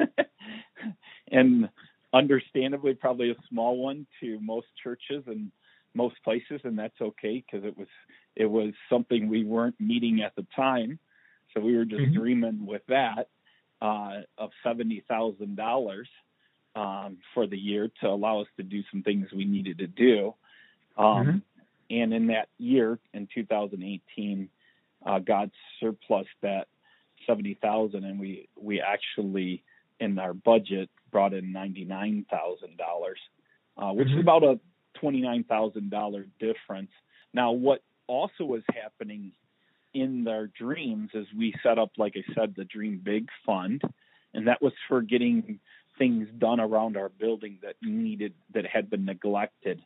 and 1.30 1.68
understandably 2.12 2.94
probably 2.94 3.30
a 3.30 3.36
small 3.48 3.78
one 3.78 4.06
to 4.20 4.40
most 4.40 4.66
churches 4.82 5.22
and 5.26 5.52
most 5.94 6.16
places 6.24 6.60
and 6.64 6.78
that's 6.78 7.00
okay 7.00 7.44
because 7.44 7.66
it 7.66 7.76
was 7.76 7.88
it 8.36 8.46
was 8.46 8.72
something 8.88 9.28
we 9.28 9.44
weren't 9.44 9.74
meeting 9.80 10.22
at 10.22 10.36
the 10.36 10.46
time, 10.54 11.00
so 11.52 11.60
we 11.60 11.76
were 11.76 11.84
just 11.84 12.02
mm-hmm. 12.02 12.18
dreaming 12.18 12.66
with 12.66 12.82
that 12.88 13.28
uh, 13.82 14.20
of 14.38 14.50
seventy 14.62 15.02
thousand 15.08 15.56
dollars 15.56 16.08
um, 16.76 17.18
for 17.34 17.48
the 17.48 17.58
year 17.58 17.90
to 18.00 18.06
allow 18.06 18.40
us 18.40 18.46
to 18.56 18.62
do 18.62 18.82
some 18.92 19.02
things 19.02 19.26
we 19.34 19.44
needed 19.44 19.78
to 19.78 19.88
do. 19.88 20.34
Um, 20.96 21.04
mm-hmm. 21.04 21.38
And 21.90 22.12
in 22.12 22.26
that 22.28 22.48
year, 22.58 22.98
in 23.14 23.28
2018, 23.34 24.48
uh, 25.06 25.18
God 25.20 25.50
surplus 25.80 26.26
that 26.42 26.68
seventy 27.26 27.54
thousand, 27.54 28.04
and 28.04 28.18
we 28.18 28.48
we 28.60 28.80
actually 28.80 29.62
in 30.00 30.18
our 30.18 30.34
budget 30.34 30.90
brought 31.10 31.32
in 31.34 31.52
ninety 31.52 31.84
nine 31.84 32.26
thousand 32.30 32.80
uh, 32.80 32.84
dollars, 32.84 33.18
which 33.96 34.08
mm-hmm. 34.08 34.18
is 34.18 34.22
about 34.22 34.42
a 34.42 34.58
twenty 35.00 35.20
nine 35.20 35.44
thousand 35.44 35.90
dollar 35.90 36.26
difference. 36.38 36.90
Now, 37.32 37.52
what 37.52 37.82
also 38.06 38.44
was 38.44 38.62
happening 38.74 39.32
in 39.94 40.26
our 40.28 40.46
dreams 40.46 41.10
is 41.14 41.26
we 41.36 41.54
set 41.62 41.78
up, 41.78 41.92
like 41.96 42.14
I 42.16 42.34
said, 42.34 42.54
the 42.56 42.64
Dream 42.64 43.00
Big 43.02 43.28
Fund, 43.46 43.82
and 44.34 44.46
that 44.48 44.60
was 44.60 44.72
for 44.88 45.02
getting 45.02 45.60
things 45.98 46.28
done 46.38 46.60
around 46.60 46.96
our 46.96 47.08
building 47.08 47.58
that 47.62 47.74
needed 47.82 48.34
that 48.54 48.66
had 48.66 48.90
been 48.90 49.04
neglected. 49.04 49.82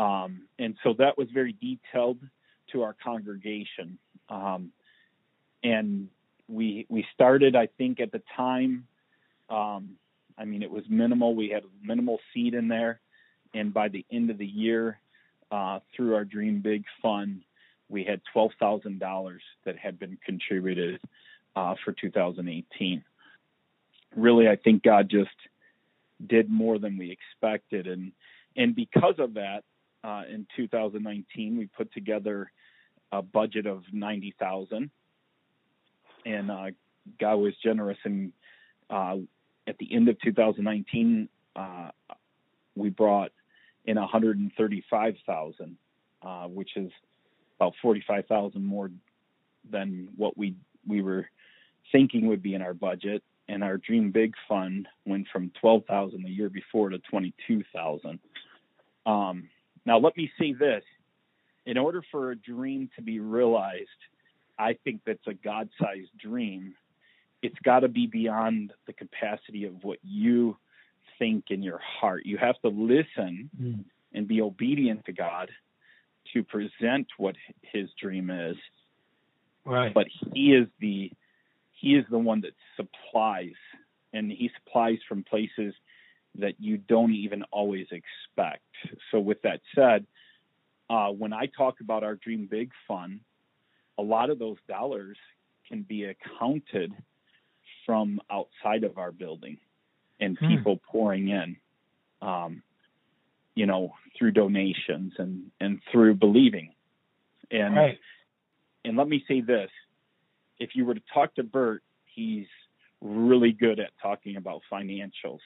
Um, 0.00 0.44
and 0.58 0.76
so 0.82 0.94
that 0.94 1.18
was 1.18 1.28
very 1.32 1.52
detailed 1.52 2.18
to 2.72 2.82
our 2.82 2.96
congregation. 3.04 3.98
Um, 4.30 4.72
and 5.62 6.08
we 6.48 6.86
we 6.88 7.06
started, 7.14 7.54
I 7.54 7.66
think, 7.66 8.00
at 8.00 8.10
the 8.10 8.22
time. 8.34 8.86
Um, 9.50 9.96
I 10.38 10.46
mean, 10.46 10.62
it 10.62 10.70
was 10.70 10.84
minimal. 10.88 11.34
We 11.34 11.50
had 11.50 11.64
minimal 11.82 12.18
seed 12.32 12.54
in 12.54 12.68
there, 12.68 12.98
and 13.52 13.74
by 13.74 13.88
the 13.88 14.06
end 14.10 14.30
of 14.30 14.38
the 14.38 14.46
year, 14.46 14.98
uh, 15.50 15.80
through 15.94 16.14
our 16.14 16.24
Dream 16.24 16.62
Big 16.62 16.84
Fund, 17.02 17.42
we 17.90 18.02
had 18.02 18.22
twelve 18.32 18.52
thousand 18.58 19.00
dollars 19.00 19.42
that 19.66 19.76
had 19.76 19.98
been 19.98 20.16
contributed 20.24 20.98
uh, 21.54 21.74
for 21.84 21.92
2018. 21.92 23.04
Really, 24.16 24.48
I 24.48 24.56
think 24.56 24.82
God 24.82 25.10
just 25.10 25.28
did 26.26 26.48
more 26.48 26.78
than 26.78 26.96
we 26.96 27.10
expected, 27.10 27.86
and 27.86 28.12
and 28.56 28.74
because 28.74 29.16
of 29.18 29.34
that, 29.34 29.64
uh, 30.04 30.22
in 30.30 30.46
2019 30.56 31.58
we 31.58 31.66
put 31.66 31.92
together 31.92 32.50
a 33.12 33.22
budget 33.22 33.66
of 33.66 33.82
ninety 33.92 34.34
thousand 34.38 34.90
and 36.24 36.50
uh, 36.50 36.66
God 37.18 37.36
was 37.36 37.54
generous. 37.62 37.98
And 38.04 38.32
uh, 38.88 39.16
at 39.66 39.78
the 39.78 39.94
end 39.94 40.08
of 40.08 40.20
2019, 40.20 41.28
uh, 41.56 41.90
we 42.76 42.90
brought 42.90 43.32
in 43.84 43.96
135,000, 43.96 45.76
uh, 46.22 46.44
which 46.46 46.76
is 46.76 46.90
about 47.58 47.74
45,000 47.82 48.64
more 48.64 48.90
than 49.70 50.08
what 50.16 50.36
we 50.36 50.54
we 50.86 51.02
were 51.02 51.28
thinking 51.92 52.26
would 52.28 52.42
be 52.42 52.54
in 52.54 52.62
our 52.62 52.72
budget. 52.74 53.22
And 53.48 53.62
our 53.64 53.76
Dream 53.76 54.12
Big 54.12 54.34
fund 54.48 54.88
went 55.04 55.26
from 55.32 55.50
12,000 55.60 56.22
the 56.22 56.30
year 56.30 56.48
before 56.48 56.88
to 56.88 56.98
22,000. 56.98 58.18
Um, 59.04 59.48
now, 59.84 59.98
let 59.98 60.16
me 60.16 60.30
say 60.38 60.52
this: 60.52 60.84
in 61.66 61.78
order 61.78 62.02
for 62.10 62.30
a 62.30 62.36
dream 62.36 62.90
to 62.96 63.02
be 63.02 63.20
realized, 63.20 63.88
I 64.58 64.76
think 64.84 65.02
that's 65.06 65.26
a 65.26 65.34
God 65.34 65.68
sized 65.80 66.16
dream. 66.18 66.74
It's 67.42 67.58
got 67.64 67.80
to 67.80 67.88
be 67.88 68.06
beyond 68.06 68.72
the 68.86 68.92
capacity 68.92 69.64
of 69.64 69.82
what 69.82 69.98
you 70.02 70.56
think 71.18 71.44
in 71.50 71.62
your 71.62 71.78
heart. 71.78 72.26
You 72.26 72.36
have 72.36 72.60
to 72.60 72.68
listen 72.68 73.50
mm. 73.58 73.84
and 74.12 74.28
be 74.28 74.42
obedient 74.42 75.06
to 75.06 75.12
God 75.12 75.50
to 76.34 76.42
present 76.42 77.06
what 77.16 77.36
his 77.62 77.88
dream 78.00 78.30
is. 78.30 78.56
Right. 79.64 79.92
But 79.92 80.06
he 80.34 80.52
is 80.52 80.68
the 80.80 81.10
he 81.72 81.94
is 81.94 82.04
the 82.10 82.18
one 82.18 82.42
that 82.42 82.52
supplies 82.76 83.54
and 84.12 84.30
he 84.30 84.50
supplies 84.58 84.98
from 85.08 85.24
places 85.24 85.74
that 86.38 86.54
you 86.58 86.76
don't 86.76 87.12
even 87.12 87.42
always 87.50 87.86
expect. 87.90 88.62
So 89.10 89.18
with 89.18 89.42
that 89.42 89.60
said, 89.74 90.06
uh, 90.88 91.08
when 91.08 91.32
I 91.32 91.46
talk 91.46 91.80
about 91.80 92.02
our 92.02 92.16
Dream 92.16 92.48
Big 92.50 92.70
Fund, 92.88 93.20
a 93.98 94.02
lot 94.02 94.30
of 94.30 94.38
those 94.38 94.56
dollars 94.68 95.16
can 95.68 95.82
be 95.82 96.04
accounted 96.04 96.92
from 97.86 98.20
outside 98.30 98.84
of 98.84 98.98
our 98.98 99.12
building 99.12 99.58
and 100.18 100.36
hmm. 100.38 100.48
people 100.48 100.80
pouring 100.90 101.28
in, 101.28 101.56
um, 102.22 102.62
you 103.54 103.66
know, 103.66 103.94
through 104.18 104.32
donations 104.32 105.12
and, 105.18 105.50
and 105.60 105.80
through 105.90 106.14
believing. 106.14 106.72
And, 107.50 107.76
right. 107.76 107.98
and 108.84 108.96
let 108.96 109.08
me 109.08 109.24
say 109.26 109.40
this, 109.40 109.70
if 110.58 110.70
you 110.74 110.84
were 110.84 110.94
to 110.94 111.02
talk 111.12 111.34
to 111.36 111.42
Bert, 111.42 111.82
he's 112.04 112.46
really 113.00 113.52
good 113.52 113.80
at 113.80 113.90
talking 114.02 114.36
about 114.36 114.62
financials. 114.70 115.40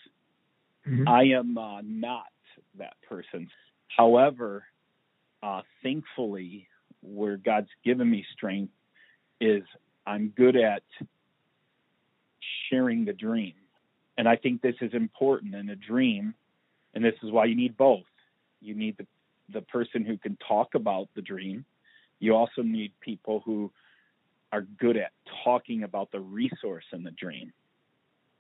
Mm-hmm. 0.89 1.09
I 1.09 1.23
am 1.39 1.59
uh, 1.59 1.81
not 1.83 2.27
that 2.79 2.95
person. 3.09 3.49
However, 3.89 4.65
uh, 5.43 5.63
thankfully, 5.83 6.69
where 7.03 7.37
God's 7.37 7.69
given 7.85 8.11
me 8.11 8.25
strength 8.33 8.73
is 9.41 9.63
I'm 10.07 10.33
good 10.37 10.57
at 10.57 10.83
sharing 12.71 13.05
the 13.05 13.13
dream. 13.13 13.55
And 14.17 14.29
I 14.29 14.37
think 14.37 14.63
this 14.63 14.77
is 14.81 14.95
important 14.95 15.55
in 15.55 15.69
a 15.71 15.77
dream. 15.77 16.35
And 16.95 17.05
this 17.05 17.15
is 17.23 17.31
why 17.31 17.47
you 17.47 17.57
need 17.57 17.77
both. 17.77 18.05
You 18.61 18.75
need 18.75 18.97
the, 18.97 19.07
the 19.53 19.63
person 19.63 20.05
who 20.05 20.17
can 20.17 20.39
talk 20.47 20.75
about 20.75 21.09
the 21.15 21.23
dream. 21.23 21.65
You 22.21 22.37
also 22.37 22.63
need 22.63 22.93
people 23.01 23.43
who 23.45 23.71
are 24.53 24.63
good 24.63 24.97
at 24.97 25.11
talking 25.43 25.83
about 25.83 26.13
the 26.13 26.21
resource 26.21 26.85
in 26.93 27.03
the 27.03 27.11
dream 27.11 27.53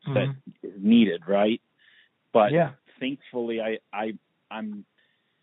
mm-hmm. 0.06 0.14
that 0.14 0.28
is 0.62 0.74
needed, 0.78 1.22
right? 1.26 1.60
But 2.34 2.52
yeah. 2.52 2.72
thankfully 3.00 3.62
I, 3.62 3.78
I 3.92 4.12
I'm 4.50 4.84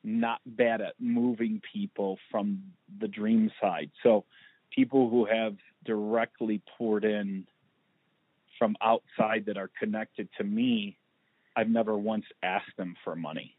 not 0.04 0.42
bad 0.46 0.82
at 0.82 0.94
moving 1.00 1.62
people 1.74 2.20
from 2.30 2.62
the 3.00 3.08
dream 3.08 3.50
side. 3.62 3.90
So 4.04 4.26
people 4.76 5.10
who 5.10 5.26
have 5.26 5.56
directly 5.86 6.62
poured 6.78 7.06
in 7.06 7.48
from 8.60 8.76
outside 8.82 9.46
that 9.48 9.58
are 9.58 9.72
connected 9.80 10.28
to 10.38 10.44
me, 10.44 10.98
I've 11.56 11.70
never 11.70 11.98
once 11.98 12.26
asked 12.44 12.76
them 12.78 12.96
for 13.04 13.16
money. 13.16 13.56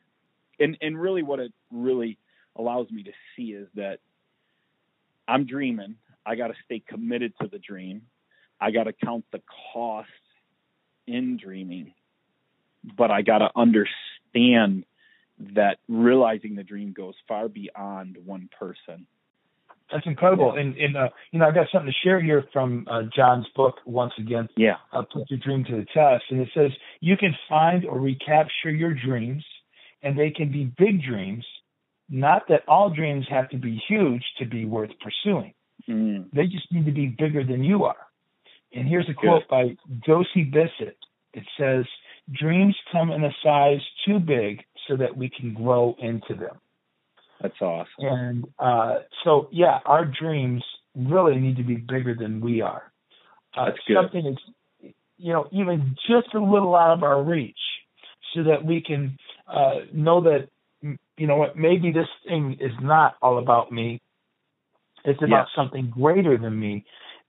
And 0.61 0.77
and 0.83 1.01
really 1.01 1.23
what 1.23 1.41
it 1.41 1.53
really 1.73 2.19
allows 2.57 2.91
me 2.91 3.03
to 3.05 3.13
see 3.35 3.53
is 3.53 3.67
that 3.75 4.01
I'm 5.27 5.47
dreaming. 5.47 5.97
I 6.27 6.37
got 6.37 6.49
to 6.49 6.55
stay 6.67 6.83
committed 6.87 7.33
to 7.41 7.49
the 7.49 7.59
dream. 7.59 8.03
I 8.61 8.71
got 8.71 8.85
to 8.85 8.93
count 8.93 9.25
the 9.33 9.41
cost 9.73 10.09
in 11.07 11.39
dreaming. 11.43 11.95
But 12.97 13.11
I 13.11 13.23
got 13.23 13.39
to 13.39 13.51
understand 13.57 14.85
that 15.55 15.79
realizing 15.89 16.55
the 16.55 16.63
dream 16.63 16.93
goes 16.93 17.15
far 17.27 17.49
beyond 17.49 18.17
one 18.25 18.49
person. 18.59 19.07
That's 19.91 20.07
incredible, 20.07 20.55
and 20.57 20.75
and 20.79 20.97
uh, 20.97 21.09
you 21.33 21.39
know 21.39 21.47
I've 21.47 21.55
got 21.55 21.67
something 21.71 21.93
to 21.93 22.09
share 22.09 22.21
here 22.21 22.45
from 22.53 22.87
uh, 22.91 23.03
John's 23.15 23.47
book 23.55 23.75
once 23.85 24.13
again. 24.19 24.49
Yeah, 24.57 24.77
uh, 24.93 25.03
put 25.03 25.31
your 25.31 25.39
dream 25.39 25.65
to 25.65 25.73
the 25.73 25.87
test, 25.93 26.25
and 26.31 26.41
it 26.41 26.49
says 26.55 26.71
you 27.01 27.17
can 27.19 27.37
find 27.47 27.85
or 27.85 28.01
recapture 28.01 28.71
your 28.71 28.95
dreams, 28.95 29.45
and 30.03 30.19
they 30.19 30.31
can 30.31 30.51
be 30.51 30.73
big 30.79 31.03
dreams. 31.03 31.45
Not 32.09 32.49
that 32.49 32.63
all 32.67 32.89
dreams 32.89 33.27
have 33.29 33.51
to 33.51 33.59
be 33.59 33.83
huge 33.87 34.23
to 34.39 34.47
be 34.47 34.65
worth 34.65 34.91
pursuing. 35.01 35.53
Mm. 35.89 36.31
They 36.33 36.47
just 36.47 36.71
need 36.73 36.87
to 36.87 36.93
be 36.93 37.07
bigger 37.07 37.45
than 37.45 37.63
you 37.63 37.85
are. 37.85 37.97
And 38.75 38.89
here's 38.89 39.09
a 39.09 39.15
quote 39.15 39.43
Good. 39.43 39.49
by 39.49 39.77
Josie 40.07 40.45
Bissett. 40.45 40.97
It 41.35 41.45
says, 41.59 41.85
"Dreams 42.31 42.77
come 42.93 43.11
in 43.11 43.25
a 43.25 43.35
size 43.43 43.81
too 44.07 44.19
big 44.19 44.65
so 44.89 44.97
that 44.97 45.17
we 45.17 45.29
can 45.29 45.55
grow 45.55 45.97
into 45.99 46.35
them. 46.35 46.59
That's 47.41 47.61
awesome. 47.61 47.89
And 47.99 48.45
uh, 48.59 49.01
so, 49.25 49.49
yeah, 49.51 49.81
our 49.85 50.05
dreams 50.05 50.63
really 50.95 51.37
need 51.37 51.57
to 51.57 51.65
be 51.65 51.77
bigger 51.77 52.15
than 52.15 52.41
we 52.41 52.61
are. 52.61 52.93
Uh, 53.57 53.67
That's 53.67 53.79
good. 53.87 53.97
Something 54.01 54.27
is, 54.27 54.93
you 55.19 55.33
know, 55.33 55.49
even 55.51 55.97
just 56.09 56.35
a 56.35 56.39
little 56.39 56.75
out 56.77 56.95
of 56.97 57.03
our 57.03 57.23
reach, 57.23 57.59
so 58.35 58.45
that 58.45 58.65
we 58.65 58.81
can 58.81 59.19
uh, 59.49 59.81
know 59.93 60.23
that, 60.23 60.49
you 61.17 61.27
know 61.27 61.37
what, 61.37 61.57
maybe 61.57 61.93
this 61.93 62.07
thing 62.27 62.57
is 62.61 62.73
not 62.81 63.17
all 63.21 63.39
about 63.39 63.73
me. 63.73 64.01
It's 65.05 65.23
about 65.23 65.49
something 65.57 65.91
greater 65.91 66.39
than 66.39 66.59
me. 66.59 66.85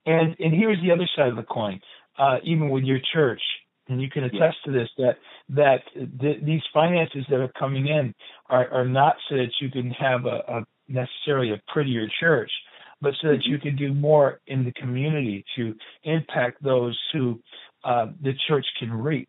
And 0.06 0.36
and 0.38 0.54
here's 0.54 0.80
the 0.80 0.92
other 0.92 1.08
side 1.16 1.28
of 1.28 1.36
the 1.36 1.42
coin. 1.42 1.80
Uh, 2.16 2.36
even 2.44 2.68
with 2.68 2.84
your 2.84 3.00
church, 3.12 3.42
and 3.88 4.00
you 4.00 4.08
can 4.08 4.24
attest 4.24 4.56
to 4.64 4.72
this 4.72 4.88
that 4.98 5.16
that 5.50 5.82
th- 6.20 6.42
these 6.44 6.62
finances 6.72 7.24
that 7.28 7.40
are 7.40 7.52
coming 7.58 7.88
in 7.88 8.14
are, 8.48 8.68
are 8.70 8.84
not 8.84 9.16
so 9.28 9.36
that 9.36 9.50
you 9.60 9.70
can 9.70 9.90
have 9.90 10.24
a, 10.26 10.42
a 10.48 10.64
necessarily 10.88 11.52
a 11.52 11.60
prettier 11.72 12.06
church, 12.20 12.50
but 13.00 13.14
so 13.20 13.28
that 13.28 13.44
you 13.44 13.56
mm-hmm. 13.56 13.68
can 13.68 13.76
do 13.76 13.92
more 13.92 14.40
in 14.46 14.64
the 14.64 14.72
community 14.72 15.44
to 15.56 15.74
impact 16.04 16.62
those 16.62 16.98
who 17.12 17.40
uh, 17.84 18.06
the 18.22 18.32
church 18.48 18.66
can 18.78 18.92
reach. 18.92 19.28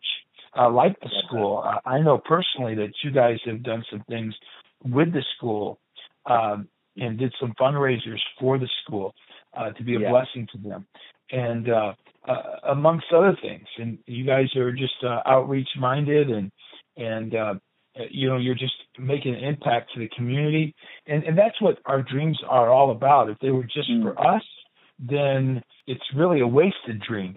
Uh, 0.57 0.69
like 0.69 0.97
the 1.01 1.09
school, 1.27 1.61
uh, 1.65 1.79
I 1.85 1.99
know 1.99 2.17
personally 2.17 2.75
that 2.75 2.91
you 3.03 3.11
guys 3.11 3.37
have 3.45 3.61
done 3.61 3.83
some 3.91 4.01
things 4.07 4.33
with 4.85 5.11
the 5.11 5.23
school 5.35 5.79
um, 6.27 6.69
and 6.95 7.19
did 7.19 7.33
some 7.41 7.53
fundraisers 7.59 8.21
for 8.39 8.57
the 8.57 8.69
school 8.83 9.13
uh, 9.57 9.71
to 9.71 9.83
be 9.83 9.95
a 9.95 9.99
Yeah. 9.99 10.11
blessing 10.11 10.47
to 10.53 10.57
them, 10.57 10.87
and 11.31 11.67
uh, 12.27 12.71
amongst 12.71 13.05
other 13.13 13.37
things. 13.41 13.65
And 13.77 13.97
you 14.05 14.25
guys 14.25 14.53
are 14.55 14.71
just 14.71 14.95
uh, 15.03 15.21
outreach 15.25 15.69
minded, 15.77 16.29
and 16.29 16.51
and 16.97 17.35
uh, 17.35 17.53
you 18.09 18.27
know 18.29 18.37
you're 18.37 18.55
just 18.55 18.73
making 18.99 19.35
an 19.35 19.43
impact 19.43 19.91
to 19.93 19.99
the 19.99 20.09
community, 20.15 20.73
and 21.07 21.23
and 21.23 21.37
that's 21.37 21.59
what 21.61 21.79
our 21.85 22.01
dreams 22.01 22.39
are 22.47 22.69
all 22.69 22.91
about. 22.91 23.29
If 23.29 23.37
they 23.39 23.51
were 23.51 23.63
just 23.63 23.89
Mm. 23.89 24.01
for 24.03 24.27
us, 24.27 24.43
then 24.99 25.63
it's 25.87 26.03
really 26.15 26.41
a 26.41 26.47
wasted 26.47 27.01
dream. 27.01 27.35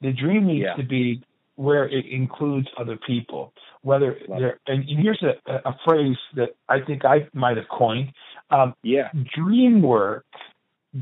The 0.00 0.12
dream 0.12 0.46
needs 0.46 0.64
Yeah. 0.64 0.74
to 0.74 0.82
be 0.82 1.22
where 1.56 1.86
it 1.88 2.06
includes 2.06 2.68
other 2.78 2.96
people. 3.06 3.52
Whether 3.82 4.18
Love 4.28 4.40
there, 4.40 4.60
and 4.66 4.84
here's 4.84 5.22
a, 5.22 5.34
a 5.64 5.74
phrase 5.84 6.16
that 6.34 6.50
I 6.68 6.80
think 6.80 7.04
I 7.04 7.28
might 7.34 7.56
have 7.56 7.68
coined: 7.68 8.12
um, 8.50 8.74
Yeah. 8.82 9.10
dream 9.34 9.82
work, 9.82 10.24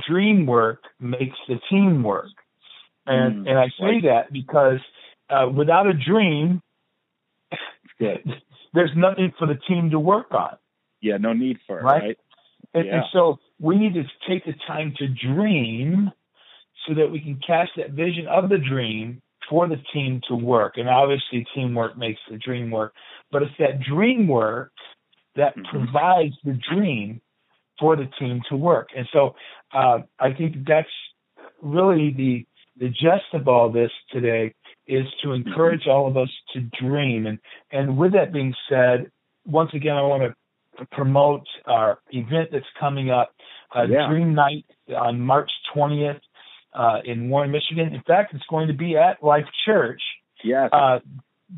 dream 0.09 0.47
work 0.47 0.83
makes 1.01 1.37
the 1.49 1.59
team 1.71 2.03
work. 2.03 2.31
And 3.09 3.47
Mm, 3.47 3.49
and 3.51 3.59
I 3.59 3.67
say 3.81 3.85
right. 3.85 4.03
that 4.05 4.33
because 4.33 4.81
uh, 5.31 5.49
without 5.49 5.87
a 5.87 5.93
dream, 5.95 6.63
there's 8.01 8.91
nothing 8.97 9.33
for 9.39 9.47
the 9.47 9.59
team 9.67 9.91
to 9.91 9.99
work 9.99 10.33
on. 10.33 10.57
Yeah. 11.01 11.17
No 11.17 11.33
need 11.33 11.59
for 11.67 11.81
it. 11.81 11.85
Right. 11.85 12.03
Right. 12.03 12.19
And, 12.75 12.87
Yeah. 12.87 12.95
and 12.97 13.05
so 13.13 13.39
we 13.59 13.77
need 13.77 13.95
to 13.95 14.05
take 14.29 14.45
the 14.45 14.55
time 14.67 14.95
to 14.99 15.09
dream 15.09 16.11
so 16.87 16.95
that 16.95 17.11
we 17.11 17.21
can 17.21 17.41
cast 17.47 17.71
that 17.77 17.91
vision 17.91 18.27
of 18.29 18.49
the 18.49 18.59
dream 18.59 19.23
for 19.49 19.67
the 19.69 19.77
team 19.93 20.21
to 20.29 20.35
work. 20.35 20.75
And 20.77 20.89
obviously, 20.89 21.47
teamwork 21.55 21.97
makes 21.97 22.21
the 22.31 22.37
dream 22.37 22.71
work. 22.71 22.93
But 23.33 23.43
it's 23.43 23.53
that 23.59 23.81
dream 23.81 24.29
work 24.29 24.73
that 25.37 25.55
Mhm. 25.57 25.65
provides 25.71 26.35
the 26.45 26.59
dream 26.75 27.21
for 27.79 27.97
the 27.97 28.07
team 28.19 28.43
to 28.49 28.57
work. 28.57 28.89
And 28.97 29.07
so 29.13 29.35
uh, 29.73 30.01
I 30.19 30.33
think 30.33 30.67
that's 30.67 30.89
really 31.63 32.11
the 32.13 32.47
the 32.79 32.89
gist 32.89 33.33
of 33.33 33.49
all 33.49 33.71
this 33.71 33.91
today 34.13 34.55
is 34.87 35.05
to 35.23 35.33
encourage 35.33 35.87
all 35.87 36.07
of 36.07 36.17
us 36.17 36.31
to 36.55 36.61
dream. 36.81 37.27
And 37.27 37.39
and 37.73 37.99
with 37.99 38.13
that 38.13 38.33
being 38.33 38.55
said, 38.69 39.11
once 39.47 39.71
again, 39.75 39.97
I 39.97 40.03
want 40.03 40.23
to 40.23 40.35
promote 40.93 41.43
our 41.67 41.99
event 42.11 42.51
that's 42.53 42.65
coming 42.79 43.11
up, 43.11 43.35
uh, 43.75 43.83
Yeah. 43.83 44.09
Dream 44.09 44.33
Night 44.35 44.65
on 44.97 45.21
March 45.21 45.51
20th 45.75 46.21
uh, 46.73 47.01
in 47.05 47.29
Warren, 47.29 47.51
Michigan. 47.51 47.93
In 47.95 48.03
fact, 48.03 48.33
it's 48.35 48.47
going 48.49 48.69
to 48.69 48.75
be 48.75 48.97
at 48.97 49.23
Life 49.23 49.47
Church. 49.67 50.01
Yes. 50.45 50.71
Uh, 50.73 51.01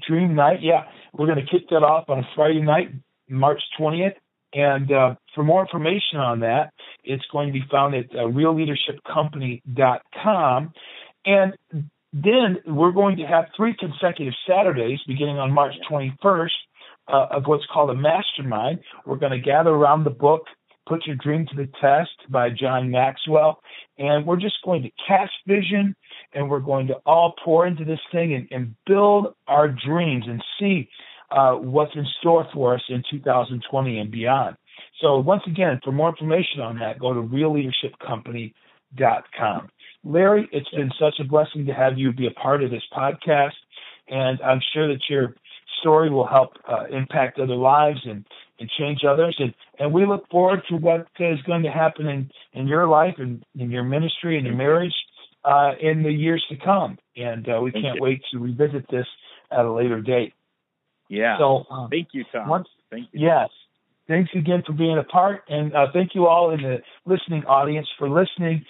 Dream 0.06 0.34
Night, 0.34 0.62
yeah, 0.62 0.84
we're 1.12 1.26
going 1.26 1.44
to 1.44 1.50
kick 1.50 1.68
that 1.70 1.82
off 1.82 2.08
on 2.08 2.24
Friday 2.34 2.62
night, 2.62 2.92
March 3.28 3.60
20th. 3.78 4.14
And 4.52 4.90
uh, 4.90 5.14
for 5.34 5.44
more 5.44 5.60
information 5.62 6.18
on 6.18 6.40
that, 6.40 6.72
it's 7.04 7.24
going 7.30 7.46
to 7.48 7.52
be 7.52 7.62
found 7.70 7.94
at 7.94 8.06
uh, 8.12 8.26
realleadershipcompany.com. 8.28 10.72
And 11.24 11.54
then 12.12 12.58
we're 12.66 12.92
going 12.92 13.16
to 13.18 13.24
have 13.24 13.46
three 13.56 13.74
consecutive 13.78 14.34
Saturdays 14.48 14.98
beginning 15.06 15.38
on 15.38 15.52
March 15.52 15.74
21st 15.90 16.48
uh, 17.08 17.26
of 17.30 17.46
what's 17.46 17.64
called 17.72 17.90
a 17.90 17.94
mastermind. 17.94 18.80
We're 19.06 19.16
going 19.16 19.32
to 19.32 19.38
gather 19.38 19.70
around 19.70 20.04
the 20.04 20.10
book, 20.10 20.42
Put 20.88 21.06
Your 21.06 21.16
Dream 21.16 21.46
to 21.46 21.56
the 21.56 21.68
Test 21.80 22.10
by 22.28 22.50
John 22.50 22.90
Maxwell. 22.90 23.60
And 23.98 24.26
we're 24.26 24.40
just 24.40 24.56
going 24.64 24.82
to 24.82 24.90
cast 25.06 25.32
vision 25.46 25.94
and 26.32 26.48
we're 26.48 26.60
going 26.60 26.88
to 26.88 26.94
all 27.06 27.34
pour 27.44 27.66
into 27.66 27.84
this 27.84 28.00
thing 28.10 28.34
and, 28.34 28.48
and 28.50 28.74
build 28.86 29.34
our 29.46 29.68
dreams 29.68 30.24
and 30.26 30.42
see 30.58 30.88
uh, 31.30 31.52
what's 31.52 31.94
in 31.94 32.06
store 32.18 32.48
for 32.52 32.74
us 32.74 32.82
in 32.88 33.04
2020 33.10 33.98
and 33.98 34.10
beyond. 34.10 34.56
So 35.00 35.18
once 35.18 35.42
again, 35.46 35.78
for 35.84 35.92
more 35.92 36.08
information 36.08 36.60
on 36.60 36.80
that, 36.80 36.98
go 36.98 37.14
to 37.14 37.22
realleadershipcompany.com. 37.22 39.68
Larry, 40.04 40.48
it's 40.52 40.68
been 40.70 40.90
such 40.98 41.14
a 41.20 41.24
blessing 41.24 41.66
to 41.66 41.72
have 41.72 41.98
you 41.98 42.12
be 42.12 42.26
a 42.26 42.30
part 42.30 42.62
of 42.62 42.70
this 42.70 42.82
podcast, 42.96 43.52
and 44.08 44.40
I'm 44.42 44.60
sure 44.72 44.88
that 44.88 45.00
your 45.08 45.34
story 45.80 46.10
will 46.10 46.26
help 46.26 46.52
uh, 46.68 46.84
impact 46.90 47.38
other 47.38 47.54
lives 47.54 48.00
and, 48.04 48.24
and 48.58 48.70
change 48.78 49.00
others. 49.08 49.36
And, 49.38 49.54
and 49.78 49.92
we 49.92 50.06
look 50.06 50.28
forward 50.30 50.62
to 50.68 50.76
what 50.76 51.06
is 51.18 51.40
going 51.46 51.62
to 51.62 51.70
happen 51.70 52.06
in, 52.06 52.30
in 52.52 52.66
your 52.66 52.86
life 52.86 53.14
and 53.18 53.44
in 53.58 53.70
your 53.70 53.84
ministry 53.84 54.36
and 54.36 54.46
your 54.46 54.56
marriage 54.56 54.94
uh, 55.44 55.72
in 55.80 56.02
the 56.02 56.12
years 56.12 56.44
to 56.50 56.56
come. 56.56 56.98
And 57.16 57.48
uh, 57.48 57.60
we 57.62 57.70
Thank 57.70 57.84
can't 57.84 57.96
you. 57.96 58.02
wait 58.02 58.22
to 58.32 58.38
revisit 58.38 58.86
this 58.90 59.06
at 59.50 59.64
a 59.64 59.72
later 59.72 60.00
date. 60.00 60.32
yeah. 61.08 61.38
So, 61.38 61.64
um, 61.70 61.88
Thank 61.90 62.08
you, 62.12 62.24
Tom. 62.32 62.48
once, 62.48 62.68
Thank 62.90 63.08
you. 63.12 63.20
yes. 63.20 63.48
Thanks 64.08 64.30
again 64.34 64.64
for 64.66 64.72
being 64.72 64.98
a 64.98 65.04
part, 65.04 65.44
and 65.48 65.72
uh, 65.72 65.86
thank 65.92 66.16
you 66.16 66.26
all 66.26 66.50
in 66.50 66.62
the 66.62 66.78
listening 67.06 67.44
audience 67.44 67.86
for 67.96 68.10
listening 68.10 68.64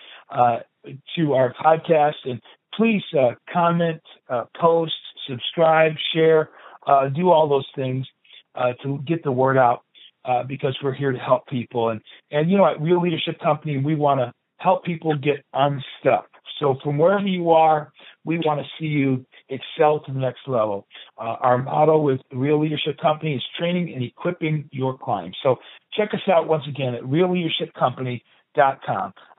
to 1.16 1.34
our 1.34 1.54
podcast. 1.54 2.14
And 2.24 2.40
please 2.74 3.02
uh, 3.18 3.32
comment, 3.52 4.00
uh, 4.28 4.44
post, 4.58 4.94
subscribe, 5.28 5.92
share, 6.14 6.50
uh, 6.86 7.08
do 7.08 7.30
all 7.30 7.48
those 7.48 7.66
things 7.74 8.06
uh, 8.54 8.72
to 8.82 8.98
get 9.06 9.22
the 9.22 9.32
word 9.32 9.58
out 9.58 9.82
uh, 10.24 10.42
because 10.44 10.76
we're 10.82 10.94
here 10.94 11.12
to 11.12 11.18
help 11.18 11.46
people. 11.46 11.90
And 11.90 12.00
and 12.30 12.50
you 12.50 12.56
know, 12.56 12.66
at 12.66 12.80
Real 12.80 13.00
Leadership 13.00 13.38
Company, 13.40 13.78
we 13.78 13.94
want 13.94 14.20
to 14.20 14.32
help 14.58 14.84
people 14.84 15.16
get 15.16 15.44
unstuck. 15.54 16.26
So 16.58 16.76
from 16.84 16.98
wherever 16.98 17.26
you 17.26 17.50
are, 17.50 17.90
we 18.24 18.38
want 18.38 18.60
to 18.60 18.66
see 18.78 18.88
you 18.88 19.24
excel 19.48 20.00
to 20.00 20.12
the 20.12 20.18
next 20.18 20.40
level. 20.46 20.86
Uh, 21.16 21.36
our 21.40 21.58
motto 21.58 21.98
with 21.98 22.20
Real 22.32 22.60
Leadership 22.60 22.98
Company 23.00 23.34
is 23.34 23.42
training 23.58 23.94
and 23.94 24.04
equipping 24.04 24.68
your 24.70 24.98
clients. 24.98 25.38
So 25.42 25.56
check 25.94 26.10
us 26.12 26.20
out 26.28 26.48
once 26.48 26.64
again 26.68 26.94
at 26.94 27.02
realleadershipcompany.com. 27.02 28.20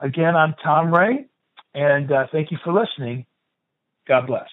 Again, 0.00 0.36
I'm 0.36 0.54
Tom 0.62 0.92
Rea, 0.92 1.26
and 1.74 2.10
uh, 2.10 2.26
thank 2.32 2.50
you 2.50 2.58
for 2.64 2.72
listening. 2.72 3.26
God 4.06 4.26
bless. 4.26 4.48